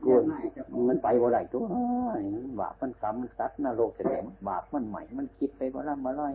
[0.05, 0.17] กลัว
[0.89, 1.65] มันไปบ่ได้ตัว
[2.61, 6.35] บาปมันกรรมสัตว์นรกแสดงบาปมันใหม่ มันคิดไปบ่ละมาลอย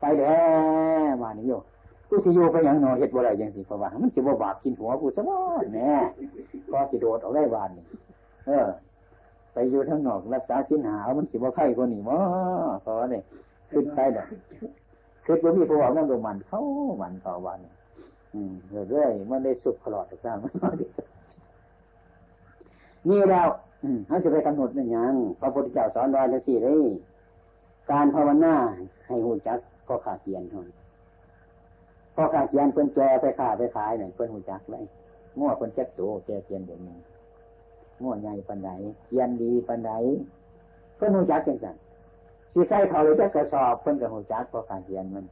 [0.00, 0.38] ไปแล้
[1.08, 1.52] วมานี่โย
[2.08, 5.36] กูสิโยไปอย่างนอเห็ดบ่ได้ยังสิเพราะว่ามันสิบ่บาปกินหัวกูซะบ่
[5.74, 5.92] แน่
[6.72, 7.84] ก็สิโดดออกได้บานนี่
[8.46, 8.66] เออ
[9.54, 12.18] ไปอยู่ทั้งนอกรักษาสินหาวมันสิบ่ไข่คนนี้มั้
[12.82, 13.20] เพราะว่านี่
[13.72, 14.24] ขึ้นไปเด้อ
[15.24, 16.60] คือบ่มีผู้ว่ามันโดมันเข้า
[17.00, 17.58] มันต่อวัน
[18.34, 18.52] อืม
[18.90, 20.76] เรื่อยๆมันได้สุขตลอดทุกครั้งมัน
[23.08, 23.48] นี่แล้ว
[24.06, 26.88] เขาจะไปกำหนดนั่นยังพระพุทธเจ้าสอนไว้แล้วสิเลย
[27.90, 28.54] การภาวนา
[29.06, 30.66] ให้หูจักก็ขาเกียนทน
[32.14, 34.84] พอขาเกียนเพิ่นแจไปขาไปขายเนี่ยเพิ่นหูจักเลย
[35.38, 36.96] ง้อเพิ่นแจ็คโตแจเกียนเดี๋ยวนี้
[38.02, 38.70] ง้อใหญ่ปันไหน
[39.08, 39.90] เกียนดีปันไหน
[40.96, 41.76] เพิ่นหูจักจังสัน
[42.52, 45.24] สีใส่เขาเลยจะกระสอบเพิ่นกับหูจักพอขารเกียนมัน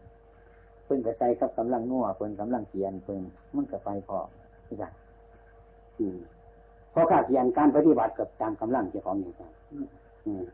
[0.85, 3.23] เพิ่นกับใส่กับกำลังง้อเพิ่นกำลังเกียนเพิ่น
[3.55, 4.19] มันกับไปพอ
[4.67, 4.93] ที่สัน
[5.99, 6.19] อืม
[6.93, 9.43] พราะข้าเพียนการปฏิบัติกับตามกำลังเจ้าของอย่างไร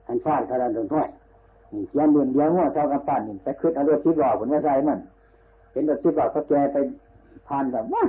[0.06, 1.08] อันฟาดคารันโดนถ้วย
[1.90, 4.98] เขียนเดือนเดียวว่าเท่ากับปั้นนี่ไปขึ้นเอารถชิบหล่อผลว่าใส่มัน
[5.72, 6.76] เห็นรถชิบหล่อเขาแกไป
[7.48, 8.02] ผ่านแบบว่า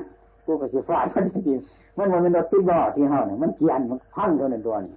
[0.45, 1.59] กูก็สิฟาดมันจริง
[1.99, 4.95] มันมันเป็นรถซิบล้อที่เฮาเนี่ยมันเกียนมันพังเท่านั้นตัวนี่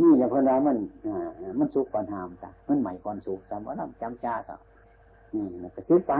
[0.00, 1.28] นี่อย่างพอแล้วมันอ่า
[1.60, 4.56] มันสุกก่อนหามจ้ะมันใหม่ก่อนสุกจำว่าน้ำจำจ้าก็
[5.32, 6.12] อืมก็ซื้อไป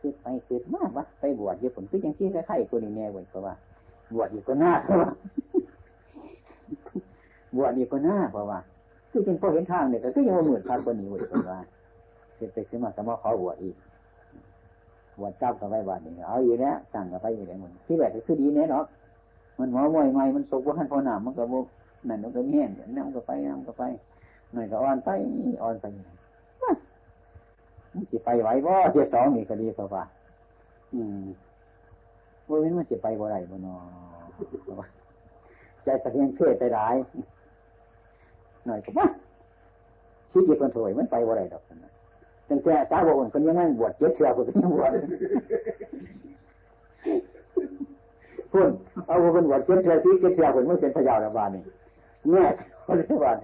[0.00, 3.54] ซื้อไปซื้อมากวะไปบวชญี่ปุ่นคือยังซี่ไข่ตัวนี้แน่เว้ยเพราะว่า
[4.14, 5.10] บวชอยู่ก็หน้าเพราะว่า
[7.56, 8.58] บวชอยู่ก็หน้าเพราะว่า
[9.10, 11.58] คือเป็นพอเห็นทางเนี่ยก็คือยังเหมือนพระคนนี้เว้ยเพราะว่า
[12.36, 13.76] เสร็จไปขึ้นมาสมอขอบวชอีก
[15.18, 18.84] บวชเจ้ากับไปบวชนี่เอาอยู่เนี้ยสั่งกับไปอยู่ไหนหมดที่แบบคือดีเนี้ยเนาะ
[19.58, 21.54] มันหมอมวยใหม่มันสกว่าหันพอหนามมันก็บ
[22.08, 23.84] นั่นมันก็แห้งนั่นมันก็ไปนั่นมันก็ไป
[24.52, 25.10] หน่อยก็อ่อนไป
[25.62, 25.86] อ่อนไป
[27.94, 30.04] มันจะไปไหวบ่เจ้าสองนี่ก็ดีเพราะว่า
[30.94, 31.22] อืม
[32.48, 33.76] ว่ามันจะไปบ่ไรบ่นอ
[35.84, 36.96] ใจสะเทือนเพื่อไปร้าย
[38.66, 39.06] หน่อยก็ว่า
[40.30, 41.92] ชีวิตคนถอยมันไปบ่ไรดอกนะ
[42.48, 44.90] ตั้งแต่สาวกคนยังนั่งบวชเจ็ดเชือกคนยังบวช
[48.52, 48.70] พุ่น
[49.06, 51.62] เอาคนบวชเจ็ดเชือกที่เจ็ดเชือกคนไม่เป็นพยาวระบาดนี่
[52.30, 52.46] เนี่ย
[52.86, 53.36] คนระบาด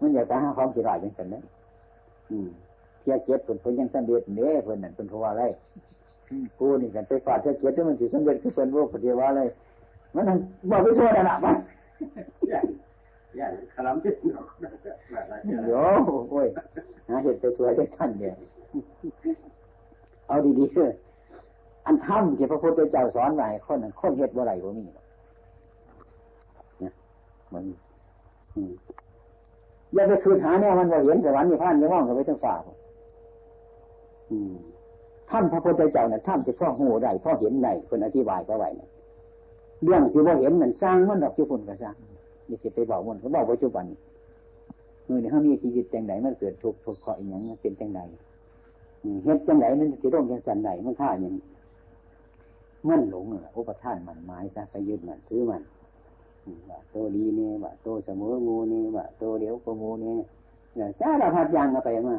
[0.00, 1.42] มันอยากจะหาความสิรายอย่างนั้น
[2.30, 2.48] อืม
[3.00, 5.42] เทียเจ็ดคนเพิ่นยังสันเด็ดเน้เพิ่นนั่นเป็นเพราะว่าอะไร
[6.58, 9.42] กูนี่กันไปฝาดเทียเจ็ดที่มันสิสันเด็ดคือเป็นโรคปฏิวัติอะไร
[10.14, 10.24] มัน
[10.70, 11.56] บอกไปช่วยนะมัน
[13.38, 14.12] ย่าขลังที่
[15.68, 15.80] โย่
[16.30, 16.46] โอ้ย
[17.08, 18.34] หาเหตุไปช่วยได้ท่านเนี่ย
[20.28, 20.76] เอาดีๆเถ
[21.86, 24.84] อันถ้ำที่พระพุทธเจ้าสอนไว้คนนั้นคนเฮ็ดว่าไรก็มี
[26.80, 26.92] เนี่ย
[27.52, 27.64] มัน
[29.94, 32.54] อย่าไปคือหาเนี่ยมันว่าเห็นสวรรค์มีพานจะมองกันไปทั้งฝ่า
[35.30, 38.88] ท่านพระพุทธเจ้าเนี่ยท่านจะพ่อหูได้พ่อเห็นได้คนอธิบายก็ไว้เนี่ย
[39.84, 41.94] เรื่องที่ว่าเห็นมันสร้างมันดอกจุบุนก็สร้าง
[42.48, 43.84] นี่สิไปบอกมันเขาบอกปัจจุบัน
[45.08, 48.00] มือเนี่ยเขามีชีวิตจังไหนมันเกิดทุกข์ทุกข์เาะอย่างนี้เป็นจังไหน
[49.24, 51.34] เฮ็ดจังไหนมันจะร่มจังสันไหนมันท่าอย่าง
[52.88, 55.62] มันหลงอะอุปทานมันไม้ซะไปยึดมันซื้อมัน
[56.70, 60.18] ว่าโตดีเนี่ยว่าโตเสมองูเนี่ยว่าโตเดียวก็งูเนี่ย
[60.74, 62.16] เนี่ยสารพัดอย่างเอาไปมา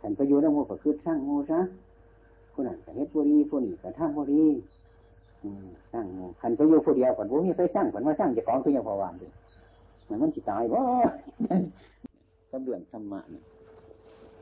[0.00, 1.60] ฉันไปอยู่แล้วงูก็คือช่างงูซะ
[2.52, 4.44] ผู้นั้นก็เฮ็ดบุรีผู้นี้ก็ทำบุรี
[5.92, 9.30] สร้างงูขันไปอยู่ผู้เดียวก่อนผู้มีไปสร้างก่อนมาสร้างจะของคือยังพอวางเลย
[10.08, 10.80] มันมันจิตายบ่
[12.50, 13.42] ก็เรื่องธรรมะนี่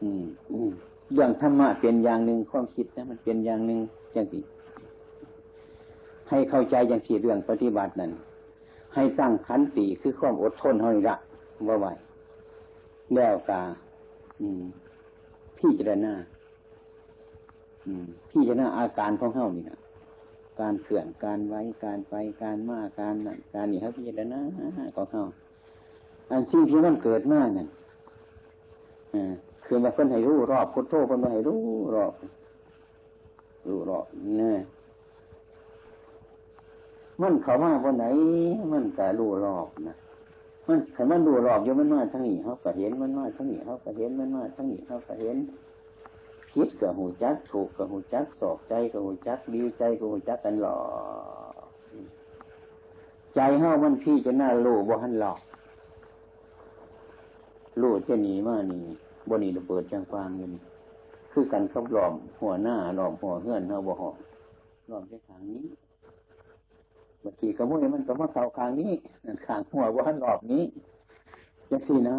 [0.02, 0.70] อืมอืม
[1.12, 3.78] เรื่องธรรมะเป็นอย่างหนึ่งความคิดนะมันเป็นอย่างหนึ่ง
[4.12, 4.42] อย่างที่
[6.33, 8.12] ให้เข้าใจอย่างที่เรื่องปฏิบัตินั้น
[8.95, 11.16] ให้ตั้งขันติคือความอดทนเฮานี่ละ
[11.68, 11.87] ว่าไหว
[13.14, 13.62] แล้วกา
[15.59, 16.14] พี่เจรณา
[18.31, 19.79] พี่เจรณาอาการของเฮานี่นะ
[20.61, 24.40] การเขื่อนการไว้การไปการมาการนั่นการนี่ครับพี่เจรณา
[24.97, 25.23] ของเฮา
[26.31, 27.68] อันสิ่งที่มันเกิดมากนั่น
[29.64, 31.61] คือมาเพิ่นให้รู้รอบพุทโธเพิ่นมาให้รู้
[31.95, 32.12] รอบ
[33.66, 34.07] รู้รอบ
[34.38, 34.59] เนี่ย
[37.22, 38.06] มันเขามาวันไหน
[38.72, 39.96] มันแต่รู้รอบนะ
[40.68, 45.37] มันขันมันรู้รอบอยู่มันมาทั้งนี้เขาก็เห็นมันมาทั้งนี้เขาก็เห็นมันมาทั้งนี้เขาก็เห็น
[46.52, 50.78] คิดกับหูจักถูกกับหูจักสอบใจกับหูจักดีใจกับหูจักกันหลอ
[51.52, 51.68] ก
[53.35, 55.40] ใจเฮามันพี่จะน่ารู้บ่หันหลอก
[57.80, 58.82] รู้จะหนีมานี่
[59.28, 60.62] บนีระเบิดจังฟางอยู่นี่
[61.32, 64.16] คือกันกับหลอมหัวหน้าหลอมหัวเฮือนเฮาบ่หอม
[64.88, 65.62] หลอมในทางนี้
[67.24, 68.92] บางทีกระมุ้ยมันก็มาเข่าคางนี้
[69.46, 70.64] ขางหัวว่าหลอบนี้
[71.70, 72.16] จังสี่นะ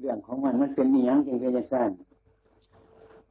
[0.00, 1.90] เรื่องของมันมันเป็นนียงจริงเป็นยังสั้น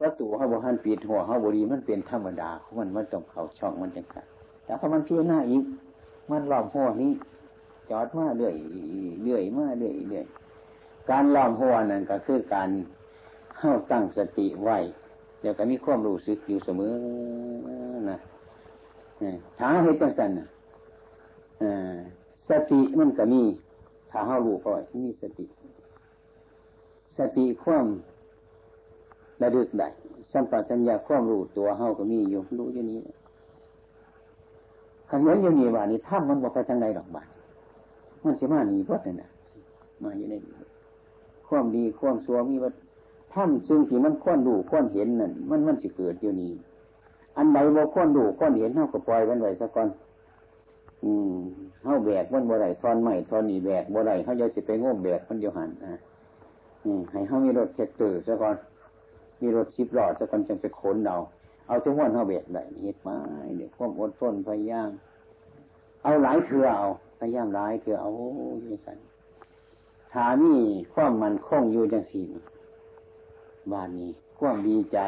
[0.00, 4.26] ประตูเขาบหันปิดหัวเขาบรีมันเป็นธรรมดาของมันมันต้องเขาช่องมันจังสัน
[4.64, 5.62] แต่พอมันเพี้ยหน้าอีก
[6.30, 7.12] มันหลอมหัวนี้
[7.90, 8.54] จอดมาเรื่อย
[9.22, 10.26] เรื่อยมาเรื่อยเรื่อย
[11.10, 12.68] การล้อมหัวนั่นก็คือการ
[13.58, 14.78] เข้าตั้งสติไว้
[15.40, 16.94] เดี๋ยวก็มีความรู้สึกอยู่เสมอ
[18.10, 18.18] นะ
[19.58, 20.30] ถ้าเหตุจังสัน
[22.48, 23.42] สติมันก็มี
[24.10, 24.70] ถ้าเฮารู้พอ
[25.04, 25.46] มีสติ
[27.18, 27.86] สติความ
[29.42, 29.88] ระลึกได้
[30.32, 33.00] สัมปชัญญะความรู้ตัวเฮาก็มีอยู่รู้อย่างนี้
[35.08, 37.28] คันเหมือนอย่างนี้ว่านี่ถ้ามันบอกไปทางใดดอกบาน
[38.22, 39.28] มันสิมาหนีพดเลยนะ
[40.02, 40.34] มาอยู่ใน
[41.48, 42.70] ความดีความสัวมีว่า
[43.32, 46.50] ถ้ำซึ่งที่มันค้นดูค้นเห็นนั่นมันมันสิเกิดอยู่นี้
[47.36, 49.88] อันใดบ่ค้นดูค้นเห็นเท่ากับปล่อยมันไว้สักก่อน
[51.04, 51.34] อืม
[51.82, 55.98] เท่าแบกมันบ่ได้ทอนใหม่ทอนนี่แบกบ่ได้เขาจะสิไปง้มแบกมันเดียวหันอ่า
[56.84, 58.56] อืมให้เขามีรถเช็ดตือสักก่อน
[59.40, 61.18] มีรถชิบหลอดสักก่อนจึงไปขนเอา
[61.66, 63.16] เอาทุกวันเขาแบกได้เหตุมา
[63.56, 64.90] เดี๋ยวความอดทนพยายาม
[66.02, 66.88] เอาหลายเถื่อเอา
[67.20, 68.10] พยายามหลายเถื่อเอา
[68.68, 68.98] อย่างนั้น
[70.12, 70.56] ถามี
[70.94, 72.26] ความมันคงอยู่จังสี่
[73.72, 74.98] บ้านนี้ ความดีใจ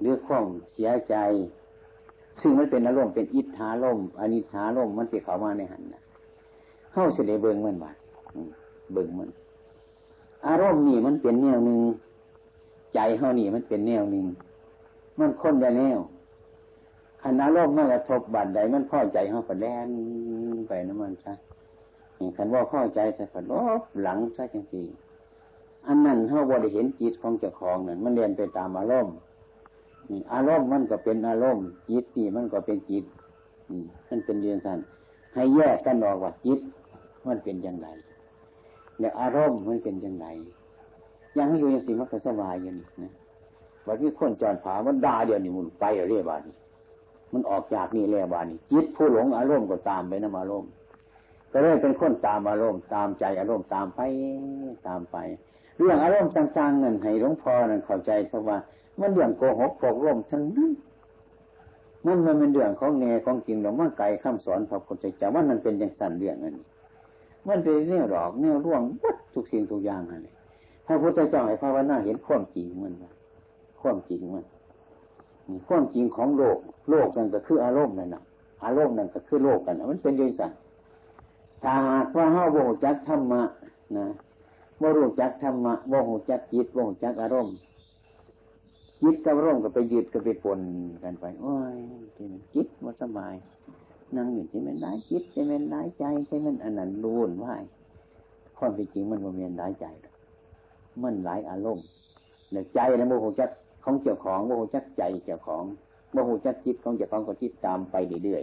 [0.00, 1.16] หรือความเสียใจ
[2.40, 6.02] ซึ่งมันเป็นอารมณ์เป็นอิทธาลมอนิธาลมมันที่เขามาในหันนะ
[6.92, 7.96] เข้าเสด็จเบิงมันบาด
[8.92, 9.28] เบิงมัน
[10.46, 11.78] อารมณ์นี่มันเป็นแนวหนึ่ง
[12.94, 14.26] ใจเฮานี่มันเป็นแนวหนึ่ง
[15.18, 15.98] มันค้นได้แนว
[17.22, 19.90] ขณะโลกมันกระทบบาดใดมันพ่อใจเฮาก็แล่น
[20.68, 21.32] ไปน้ำมันใช่
[22.36, 29.14] ขันว่าพ่อใจใส่ฝันลบหลังใช่จริงๆอันนั้นเฮาบ่ได้เห็นจิตของเจ้าของนั่นมันเรียนไปตามอารมณ์
[30.32, 33.04] อารมณ์มันก็เป็นอารมณ์จิตนี่มันก็เป็นจิต
[34.08, 34.78] มันเป็นเรียนสั้น
[35.34, 36.60] ให้แยกกันออกว่าจิต
[37.26, 37.88] มันเป็นอย่างไร
[38.98, 40.26] เนี่ยอารมณ์มันเป็นอย่างไร
[41.36, 43.12] ยังให้อยู่ในสิ่งมันก็สบายอยู่นี่นะ
[43.86, 46.54] วันที่คนจอดผามันด่าเดียวนี่มันไปเรียบานี่
[47.32, 50.70] มันออกจากนี่เรียบานี่จิตผู้หลงอารมณ์ก็ตามไปนะอารมณ์
[51.52, 54.00] ก็เลยเป็นคนตามอารมณ์ตามใจอารมณ์ตามไป
[54.88, 55.16] ตามไป
[55.78, 58.58] เรื่องอารมณ์ต่างๆนั่นให้หลวงพ่อนั่นเข้าใจสักว่า
[59.00, 60.72] มันเรื่องโกหกปลอกร่มทั้งนั้น
[62.06, 66.56] มันมันเป็นเรื่องของเนของจริงหรือว่าไก่ข้ามสอนพระพุทธเจ้าว่ามันเป็นอย่างสั่นเรื่องนั้น
[67.48, 70.28] มันเป็นเรื่องหลอกเรื่องร่วงวัดทุกสิ่งทุกอย่างอะไร
[70.86, 73.12] พระพุทธเจ้าให้ภาวนาเห็นความจริงมันว่า
[73.80, 74.44] ความจริงมัน
[75.68, 76.58] ความจริงของโลก
[76.90, 78.22] โลกนั่นก็คืออารมณ์นั่นนะ
[78.64, 80.52] อารมณ์นั่นก็คือโลกกันมันเป็นย่างสั่น
[81.62, 83.42] ถ้าหากว่าเฮาโบจักธรรมะ
[83.96, 84.06] นะ
[84.80, 87.54] บ่รู้จักธรรมะบ่รู้จักจิตบ่รู้จักอารมณ์
[89.02, 90.60] จิตกับอารมณ์ก็ไปยึดก็ไปปน
[91.02, 91.76] กันไปโอ้ย
[92.14, 93.34] ที่มันจิตมันสบาย
[94.16, 97.54] นั่งอยู่ที่มันร้ายจิตที่มันร้ายใจที่มันอันนั้นรู้ว่า
[98.58, 99.86] ความเป็นจริงมันบ่มีร้ายใจ
[101.02, 101.84] มันหลายอารมณ์
[102.52, 103.50] เนี่ยใจนะโมโหจัก
[103.84, 105.64] ของเจ้าของโมโหจักใจเจ้าของ
[106.12, 108.42] โมโหจักจิตของเจ้าของก็จิตตามไปเรื่อย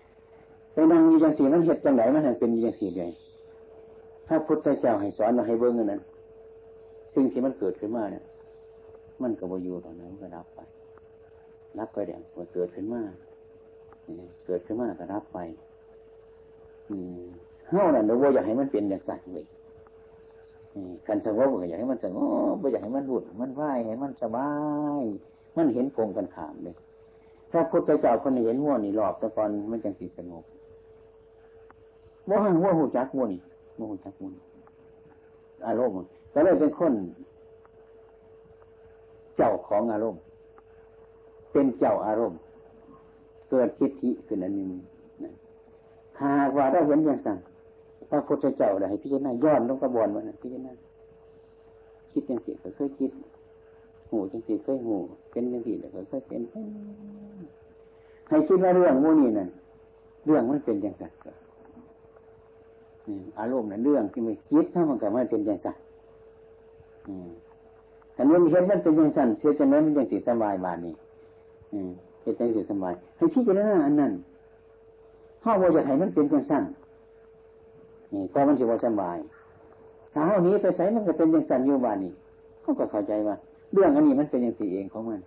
[0.00, 3.10] ๆไปนั่งอยู่จังสีมันเหตุจังไหนมันเป็นจังสีเลย
[4.26, 6.00] ถ้าพุทธเจ้าให้สอนเราให้เบิ้งนั้น
[7.14, 8.24] สิ่งที่มันเกิดขึ้นมาเนี่ย
[9.22, 10.60] มันก็บ่อยู่ตอนนั้นก็รับไป
[11.78, 13.02] รับไปเดี๋ยวมันเกิดขึ้นมา
[14.46, 15.38] เกิดขึ้นมาก็รับไป
[16.88, 17.24] อืม
[17.68, 19.46] เฮ้านั่นเราอยากให้มันเป็นอย่างสั่นเลย
[21.06, 22.18] การสงบก็อยากให้มันสง
[22.52, 24.50] บไม่อยากให้มันหุ่นมันไหวให้มันสบา
[25.00, 25.02] ย
[25.56, 26.74] มันเห็นโกงกันขามเลย
[27.50, 30.44] ถ้าพุทธเจ้าคนเห็นหัวนี่หลอกตะกอนมันจังสีสงบ
[32.28, 33.40] ว่าหัวหูจักหัวนี่
[33.76, 34.30] หัวหูจักหัว
[35.66, 35.94] อารมณ์
[36.32, 36.92] ก็เลยเป็นคน
[39.36, 40.20] เจ้าของอารมณ์
[41.52, 42.38] เป็นเจ้าอารมณ์
[43.50, 44.68] เกิดทิฏฐิขึ้นอันนึง
[46.22, 47.38] หากว่าได้เห็นอย่างสั่ง
[48.10, 50.72] พระพุทธเจ้าได้ให้พิจารณาย้อนลงกระบวนมันพิจารณา
[52.12, 53.10] คิดอย่างสิก็เคยคิด
[54.10, 54.96] หูจังสิเคยหู
[55.30, 56.42] เป็นอย่างสิก็เคยเป็น
[58.28, 59.48] ให้คิดว่าเรื่องมูนี่นั่น
[60.26, 61.18] เรื่องมันเป็นอย่างสัตว์
[63.38, 65.76] อารมณ์นั่นเรื่องที่มันคิดถ้ามันก็มันเป็นอย่างสัต
[68.14, 70.94] ว์แต่เมื่อมีเห็นมันเป็นอย่างสั่นเสียจะนั้นมันยังสีสบายบานนี้
[72.22, 74.12] เห็นจังสีสบายให้พิจารณาอันนั้น
[75.44, 76.64] ห้าว่าจะให้มันเป็นอย่างสั่น
[78.12, 79.16] นี่ก็มันสิว่าสบาย
[80.12, 82.12] ถ้าเท่านี้ไปใส่มันก็เป็นอย่างสั้นอยู่บานี่
[82.62, 83.36] เขาก็เข้าใจว่า
[83.72, 85.20] เรื่องอันนี้มันเป็นอย่างสีเองของมัน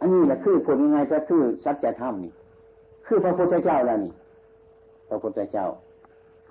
[0.00, 2.32] อันนี้แหละคือผลยังไงก็คือสัจธรรมนี่
[3.06, 4.12] คือพระพุทธเจ้าแล้วนี่
[5.08, 5.66] พระพุทธเจ้า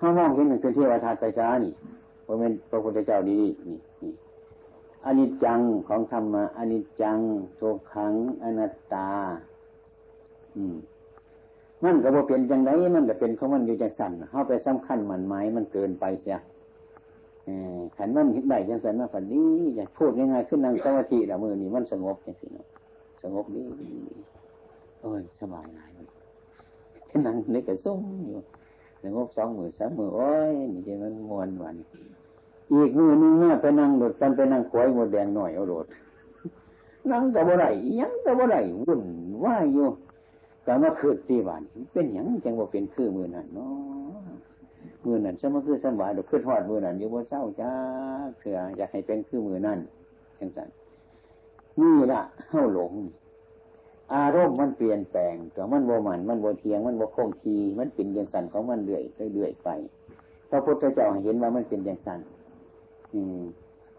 [0.02, 1.72] ้างห้องเห็นมันเป็นเทวทัตไปจ้านี่
[2.22, 4.12] เพราะเป็นพระพุทธเจ้าดีนี่นี่
[5.04, 7.18] อนนี้จังของธรรมะอนนี้จัง
[7.60, 9.10] ทุกขังอนัตตา
[10.56, 10.76] อืม
[11.84, 16.38] มันก็บ่เป็นจังไดมันก็เป็นของมันอยู่จังสั่นเข้าไปสำคัญมันหมายมันเกินไปเสีย
[17.96, 19.44] ขันมันหิดได้จังสันมาฝันดี
[19.76, 22.66] อยากพูดง่ายๆขึ้นนั่งสมาธิละมือนี่มันสงบจังสิเนาะ
[23.22, 23.62] สงบดี
[25.00, 25.90] โอ้ยสบายหลาย
[27.10, 28.38] ขึ้นนั่งนี่ก็สุ่มอยู่
[29.02, 31.76] สงบสองมือสามมือโอ้ยนี่จะมันมวนวัน
[32.70, 35.86] อีกมือนึงเนี่ยไปนั่งโดดกันไปนั่งขวยหมดแดงหน่อยเอาโดด
[37.10, 37.66] นั่งแต่บ่ไร
[38.00, 39.02] ยังแต่บ่ไรวุ่น
[39.44, 39.88] ว่ายอยู่
[40.64, 43.72] แต่ว่าคือตีบานเป็นอย่างจังว่าเป็นคือมือนั่นเนาะ
[45.04, 47.72] มือนั่นจะมาคือสบายดอกขึ้นหอดมือนั่นอยู่ว่เศร้าจ้า
[48.38, 49.78] เถื่ออยากให้เป็นคือมือนั่น
[50.38, 50.68] จังสัน
[51.80, 52.92] นี่ละเข้าหลง
[54.14, 59.02] อารมณ์มันเปลี่ยนแปลงแต่มันโบมันมันโบเทียงมันโบคงที มันเป็นอย่างสันของมันเรื่อย
[59.34, 59.68] เรื่อยไป
[60.50, 62.20] พระพุทธเจ้าเห็นว่ามันเป็นอย่างสัน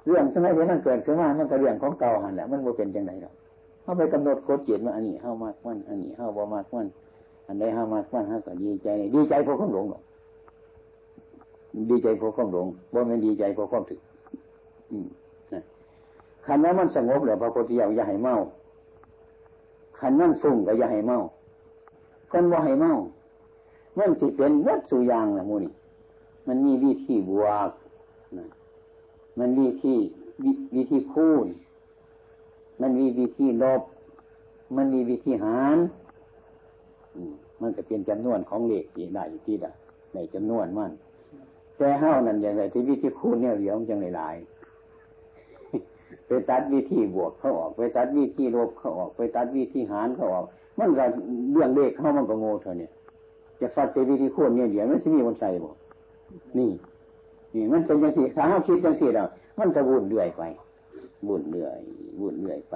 [0.06, 3.34] เรื่องสมัยที่มันเกิดขึ้นมามันก็เรื่องของเก่าหันแหละมันโบเป็นจังไรหรอก
[3.82, 6.88] เขาไปกำหนดโคตรเจียนว่าอันนี้เข้ามากมันอันนี้เข้าบ่มากมัน
[7.48, 10.02] อันใดเข้ามากมันเ้าก็ดีใจดีใจเพราะความหลงหรอก
[11.90, 14.00] ดีใจเพราะความหลงบ่ไม่ดีใจเพราะความถึก
[16.46, 18.36] ขันนั้นมันสงบเลยพระโพธเจ้าอย่าให้เมา
[20.00, 21.18] ขันนั้นฟุ้งก็อย่าให้เมา
[22.32, 22.92] คนบ่ให้เมา
[23.98, 25.74] มันสิเป็นวัดสุยางละมูนี่
[26.48, 27.70] มันมีวิธีบวก
[29.40, 29.98] มันมีที่
[30.76, 31.48] วิธีคูณ
[32.82, 33.82] มันมีวิธีลบ
[34.76, 35.78] มันมีวิธีหาร
[37.62, 39.72] มันจะเป็นจำนวนของเลขที่ได้ที่ได้
[40.14, 40.92] ในจำนวนมัน
[41.78, 44.36] แต่เฮ้านั่นอย่างไรที่วิธีคูณเนี่ยเดียวมันจังหลาย
[46.28, 50.46] ไปตัดวิธีบวกเขาออก ไปตัดวิธีลบเขาออก ไปตัดวิธีหารเขาออก
[50.80, 51.06] มันก็
[51.52, 52.90] เรื่องเลขเขามันก็โง่เท่านี้
[53.60, 55.76] จะฟัดแต่วิธีคูณเนี่ยเดี๋ยวมันจะมีคนใส่บอก
[56.58, 56.70] นี่
[57.54, 59.28] นี่มันเป็นยังสี่สาเขาคิดยังสี่แล้ว
[59.60, 60.42] มันก็วุ่นเรื่อยไป
[61.28, 61.80] วุ่นเรื่อย
[62.20, 62.76] วุ่นเรื่อยไป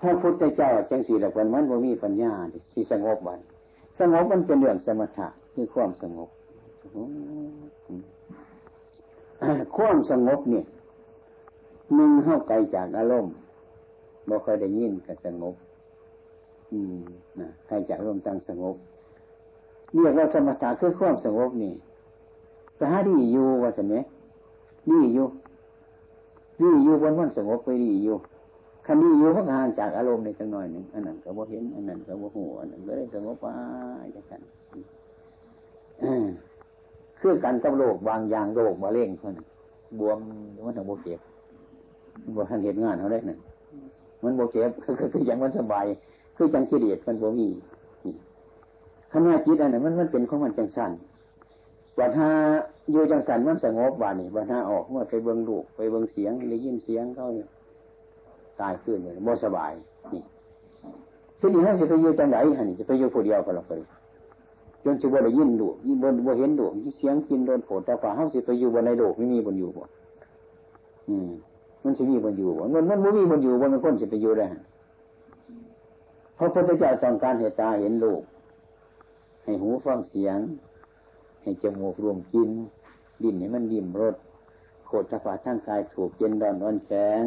[0.00, 2.32] พระพุทธเจ้าจังสี่ละคนมันบ่มีปัญญา
[2.72, 3.40] สิสงบวัน
[3.98, 6.28] สงบมันเป็นเรื่องสมถะคือความสงบ
[9.76, 10.64] ความสงบเนี่ย
[11.96, 13.32] มึงเข้าไกลจากอารมณ์
[14.28, 15.54] บ่เคยได้ยินกับสงบ
[16.72, 17.02] อืม
[17.40, 18.76] นะไกลจากอารมณ์ตั้งสงบ
[19.90, 21.74] เรียกว่าสมถะคือความสงบนี่
[22.80, 24.02] แต่หาดีอยู่ว่าสันเนี้ย
[24.90, 25.26] ดีอยู่
[26.60, 28.16] ดีอยู่บนวันสงบไปดีอยู่
[28.86, 33.46] คันดีอยู่พักงานจากอารมณ์ในจังหน่อยหนึ่งอันนั้นก็บ่เห็นอันนั้นก็บ่หูอันนั้นก็ได้สงบไป
[34.14, 34.40] จังกัน
[37.20, 39.46] คือกันกับโรคบางอย่างโรคมะเร็งเท่านั้น
[39.98, 40.18] บวม
[40.66, 41.20] มันถึงโบเก็บ
[42.36, 43.38] บ่ทันเห็นงานเขาได้นั่น
[44.22, 45.86] มันโบเก็บคือคืออย่างมันสบาย
[46.36, 47.48] คือจังกิเลสมันบ่มี
[49.12, 50.92] ขณะจิตอันนั้นมันมันเป็นของมันจังสั้น
[51.98, 52.28] ว่าถ้า
[52.90, 57.48] อยู่จังสันมันสงบว่านี่ว่าถ้าออกเมื่อไปเบิ่งลูกไปเบิ่งเสียงได้ยินเสียงเขาเนี่ย
[58.60, 59.72] ตายขึ้นเลยบ่สบาย
[60.12, 60.22] นี่
[61.38, 63.72] ทีนี้เขาจะไปอยู่จังไหนฮะนี่จะไปอยู่ผู้เดียวก็แล้วไป
[64.84, 66.66] จนจะบ่ได้ยินดูยินบนบ่เห็นดู
[66.96, 69.82] เสียงกินโดนโผล่แต่ฝ่าเขาจะไปอยู่บนในโลกไม่มีบนอยู่บ่
[71.08, 71.30] อืม
[71.84, 74.46] มันจะมีบนอยู่บ่มันมันไม่มีบนอยู่บนมันคนจะไปอยู่ได้
[76.34, 78.22] เพราะพระเจ้าต้องการเหตุตาเห็นโลก
[79.44, 80.38] ให้หูฟังเสียง
[81.42, 82.50] ให้จมูกรวมกิน
[83.22, 84.14] ดินให้มันดิ่มรส
[84.86, 87.22] โคตรสภาทั้งกายถูกเย็นดอนอ่อนแข็ง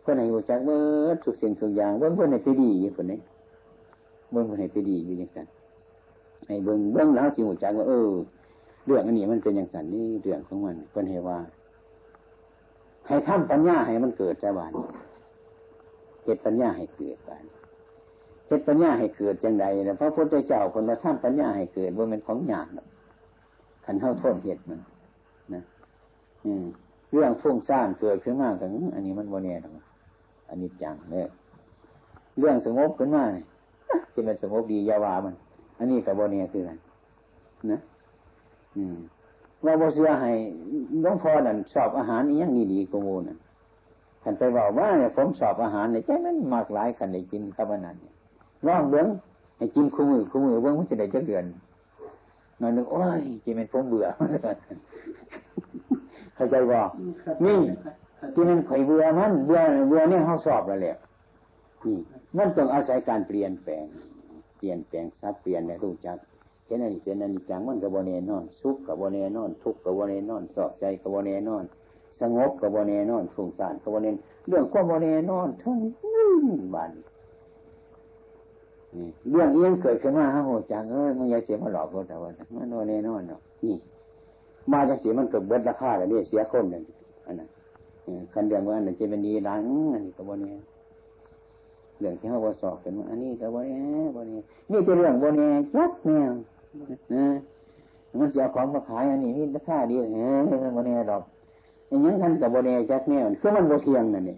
[0.00, 3.18] เพื่อนให้หูจักเมื่อทุกสิ่งทุกอย่างเบื้งเพื่อนให้ไปดีอยู่คนนี้
[4.30, 5.46] เบื้งเพื่อนให้ไปดีอยู่อย่างนั้น
[6.46, 8.10] ให้เบื้งเบื้งแล้วจริงหูจักว่าเออ
[8.86, 11.38] เรื่องอันนี้มันเป็นอย่างสันนี่เรื่องของมันเพื่อนให้ว่า
[13.06, 14.72] ให้ทำปัญญาให้มันเกิดจบาน
[16.22, 17.44] เหตุปัญญาให้เกิดบาน
[18.46, 22.68] เหตุปัญญาให้เกิดจังใดนะพระพุทธเจ้าคนมาทำปัญญาให้เกิดว่ามันของหยาบ
[23.86, 24.80] ขันเท่าโทษเหตุมัน
[25.54, 25.62] นะ
[26.44, 26.64] อืม
[27.12, 29.72] เรื่องฟุ้งซ่านเกิดขึ้นมาถึงอันนี้มันโมเนียหรอก
[30.48, 31.28] อันนี้จังเนี่ย
[32.38, 33.44] เรื่องสงบขึ้นมาเนี่ย
[34.12, 35.34] ที่มันสงบดียาวามัน
[35.78, 36.78] อันนี้กับโมเนียคือกัน
[37.72, 37.80] นะ
[38.76, 38.96] อืม
[39.64, 40.30] ว่าโมเสียให้
[41.04, 43.38] น้องพ่อนั่นสอบอาหารนี่ยังดีดีกว่าโมนั่น
[44.22, 48.14] ขันไปบอกว่าเนี่ยผมสอบอาหารเนี่ยแค่นั้นมากหลายขันได้กินข้าวนันเนี่ย
[48.66, 49.06] ร้องเบื้อง
[49.56, 51.44] ให้กินคู่มือคู่มือเบื้องมันจะได้จักเดือน
[52.60, 54.06] นอนนึกโอ้ยจีมันผมเบื่อ
[56.34, 56.78] เข้าใจบ่
[57.44, 57.58] นี่
[58.34, 60.96] ที่มันข่อยเบื่อมันเบื่อเบื่อเนี่ยเขาสอบแล้วแหละ
[61.84, 61.96] นี่
[62.36, 63.84] มันต้องอาศัยการเปลี่ยนแปลง
[64.58, 66.18] เปลี่ยนแปลงซับเปลี่ยนในรู้จัก
[66.66, 71.64] เห็นอันนี้เป็นอันนี้จังมันกับโบเนนอนสุขกับโบเนนอน ทุกข์กับโบเนนอน สอบใจกับโบเนนอน
[72.20, 74.16] สงบกับโบเนนอนฟุ้งซ่านกับโบเนน
[74.48, 75.76] เรื่องความโบเนนอนทั้ง
[76.74, 76.90] บ้าน
[79.30, 83.76] เรื่องเอี้ยงเกิดขึ้นมาฮะโหจังเอ้ยมันยาเสียมาหลอกเราแต่ว่ามันโนแน่นอนเนาะนี่
[84.72, 86.82] มาจากเสียมันเกิดเบิดราคาแล้วเนี่ยเสียคนหนึ่ง
[87.26, 87.48] อันนั้น
[88.32, 89.62] คันเดียวว่าอันนั้นจะเป็นดีหลัง
[89.94, 90.56] อันนี้ก็บ่เนี่ย
[92.00, 96.32] เรื่องที่เขาบอสอบเป็นว่าอันนี้ก็บ่เนี่ยบ่เนี่ยนี่จะเรื่องบ่เนี่ยจักแนว
[97.14, 97.24] นะ
[98.20, 101.22] มันเสียของมาขายอันนี้มีราคาดีเฮ้ยบ่เนี่ยดอก
[101.88, 104.36] อย่างนี้นกับบ่เนี่ยจักแนวคือมันบ่เทียงนั่นนี่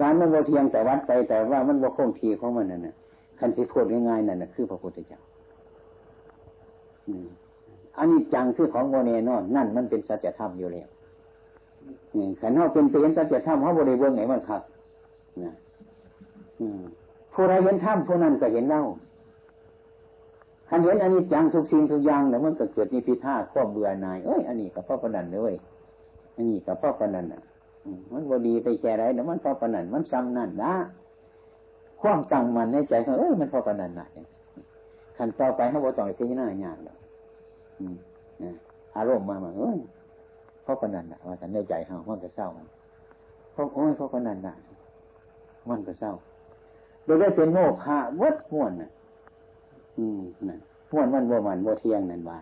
[0.00, 2.94] การมันบ่เทียงแต่วัดไปแต่ว่ามันบ่คงทีของมันนั่นน่ะ
[3.38, 5.20] คันที่พูดง่ายๆนั่นนะคือพระพุทธเจ้า
[7.98, 10.88] อันนี้จังคือของโมเนนอนนั่นมันเป็นสัจธรรมอยู่แล้ว
[12.40, 14.62] ขันเขาเป็นเป็นสัจธรรมเขาบริเวณไหนมันครับ
[15.42, 15.52] นะ
[17.32, 18.82] ผู้ใดเห็นธรรมผู้นั้นก็เห็นเล่า
[20.68, 25.54] ขันเห็นอันนี้จังทุกสิ่งทุกอย่างแล้วมันก็เกิดนิพิท่าควบเบื่อหน่ายเอ้ยอันนี้กับพ่อปนันเลย
[26.36, 27.42] อันนี้กับพ่อปนันอะ
[28.12, 30.74] มันบดีไปแค่ไรแต่มันพ่อปนันมันซ้ำนั่นนะ
[32.02, 34.06] ความตั้งมันในใจเขาเอ้ยมันพอกันนั่นนะ
[35.16, 36.96] ขันต่อไปเขาบอกต่อไปพิจารณาอย่างแล้ว
[38.96, 39.78] อารมณ์มามาเอ้ย
[40.62, 42.48] เพราะกันนั่นนะว่าแต่ในใจเขามันก็เศร้า
[43.52, 44.54] เพราะโอ้ยเพราะกันนั่นนะ
[45.68, 46.12] มันก็เศร้า
[47.04, 48.90] โดยได้เป็นโมฆะวัดม้วนน่ะ
[49.98, 50.60] อืมนั่น
[50.92, 52.38] ม้วนมันโมมันโมเที่ยงนั่นว่า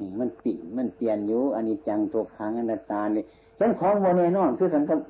[0.00, 3.24] นี่มันปิ่นมันเปลี่ยนอยู่อันนี้จังตัวค้างอนัตตาเลย
[3.58, 5.00] ฉันของโมเนนอนคือกันกับ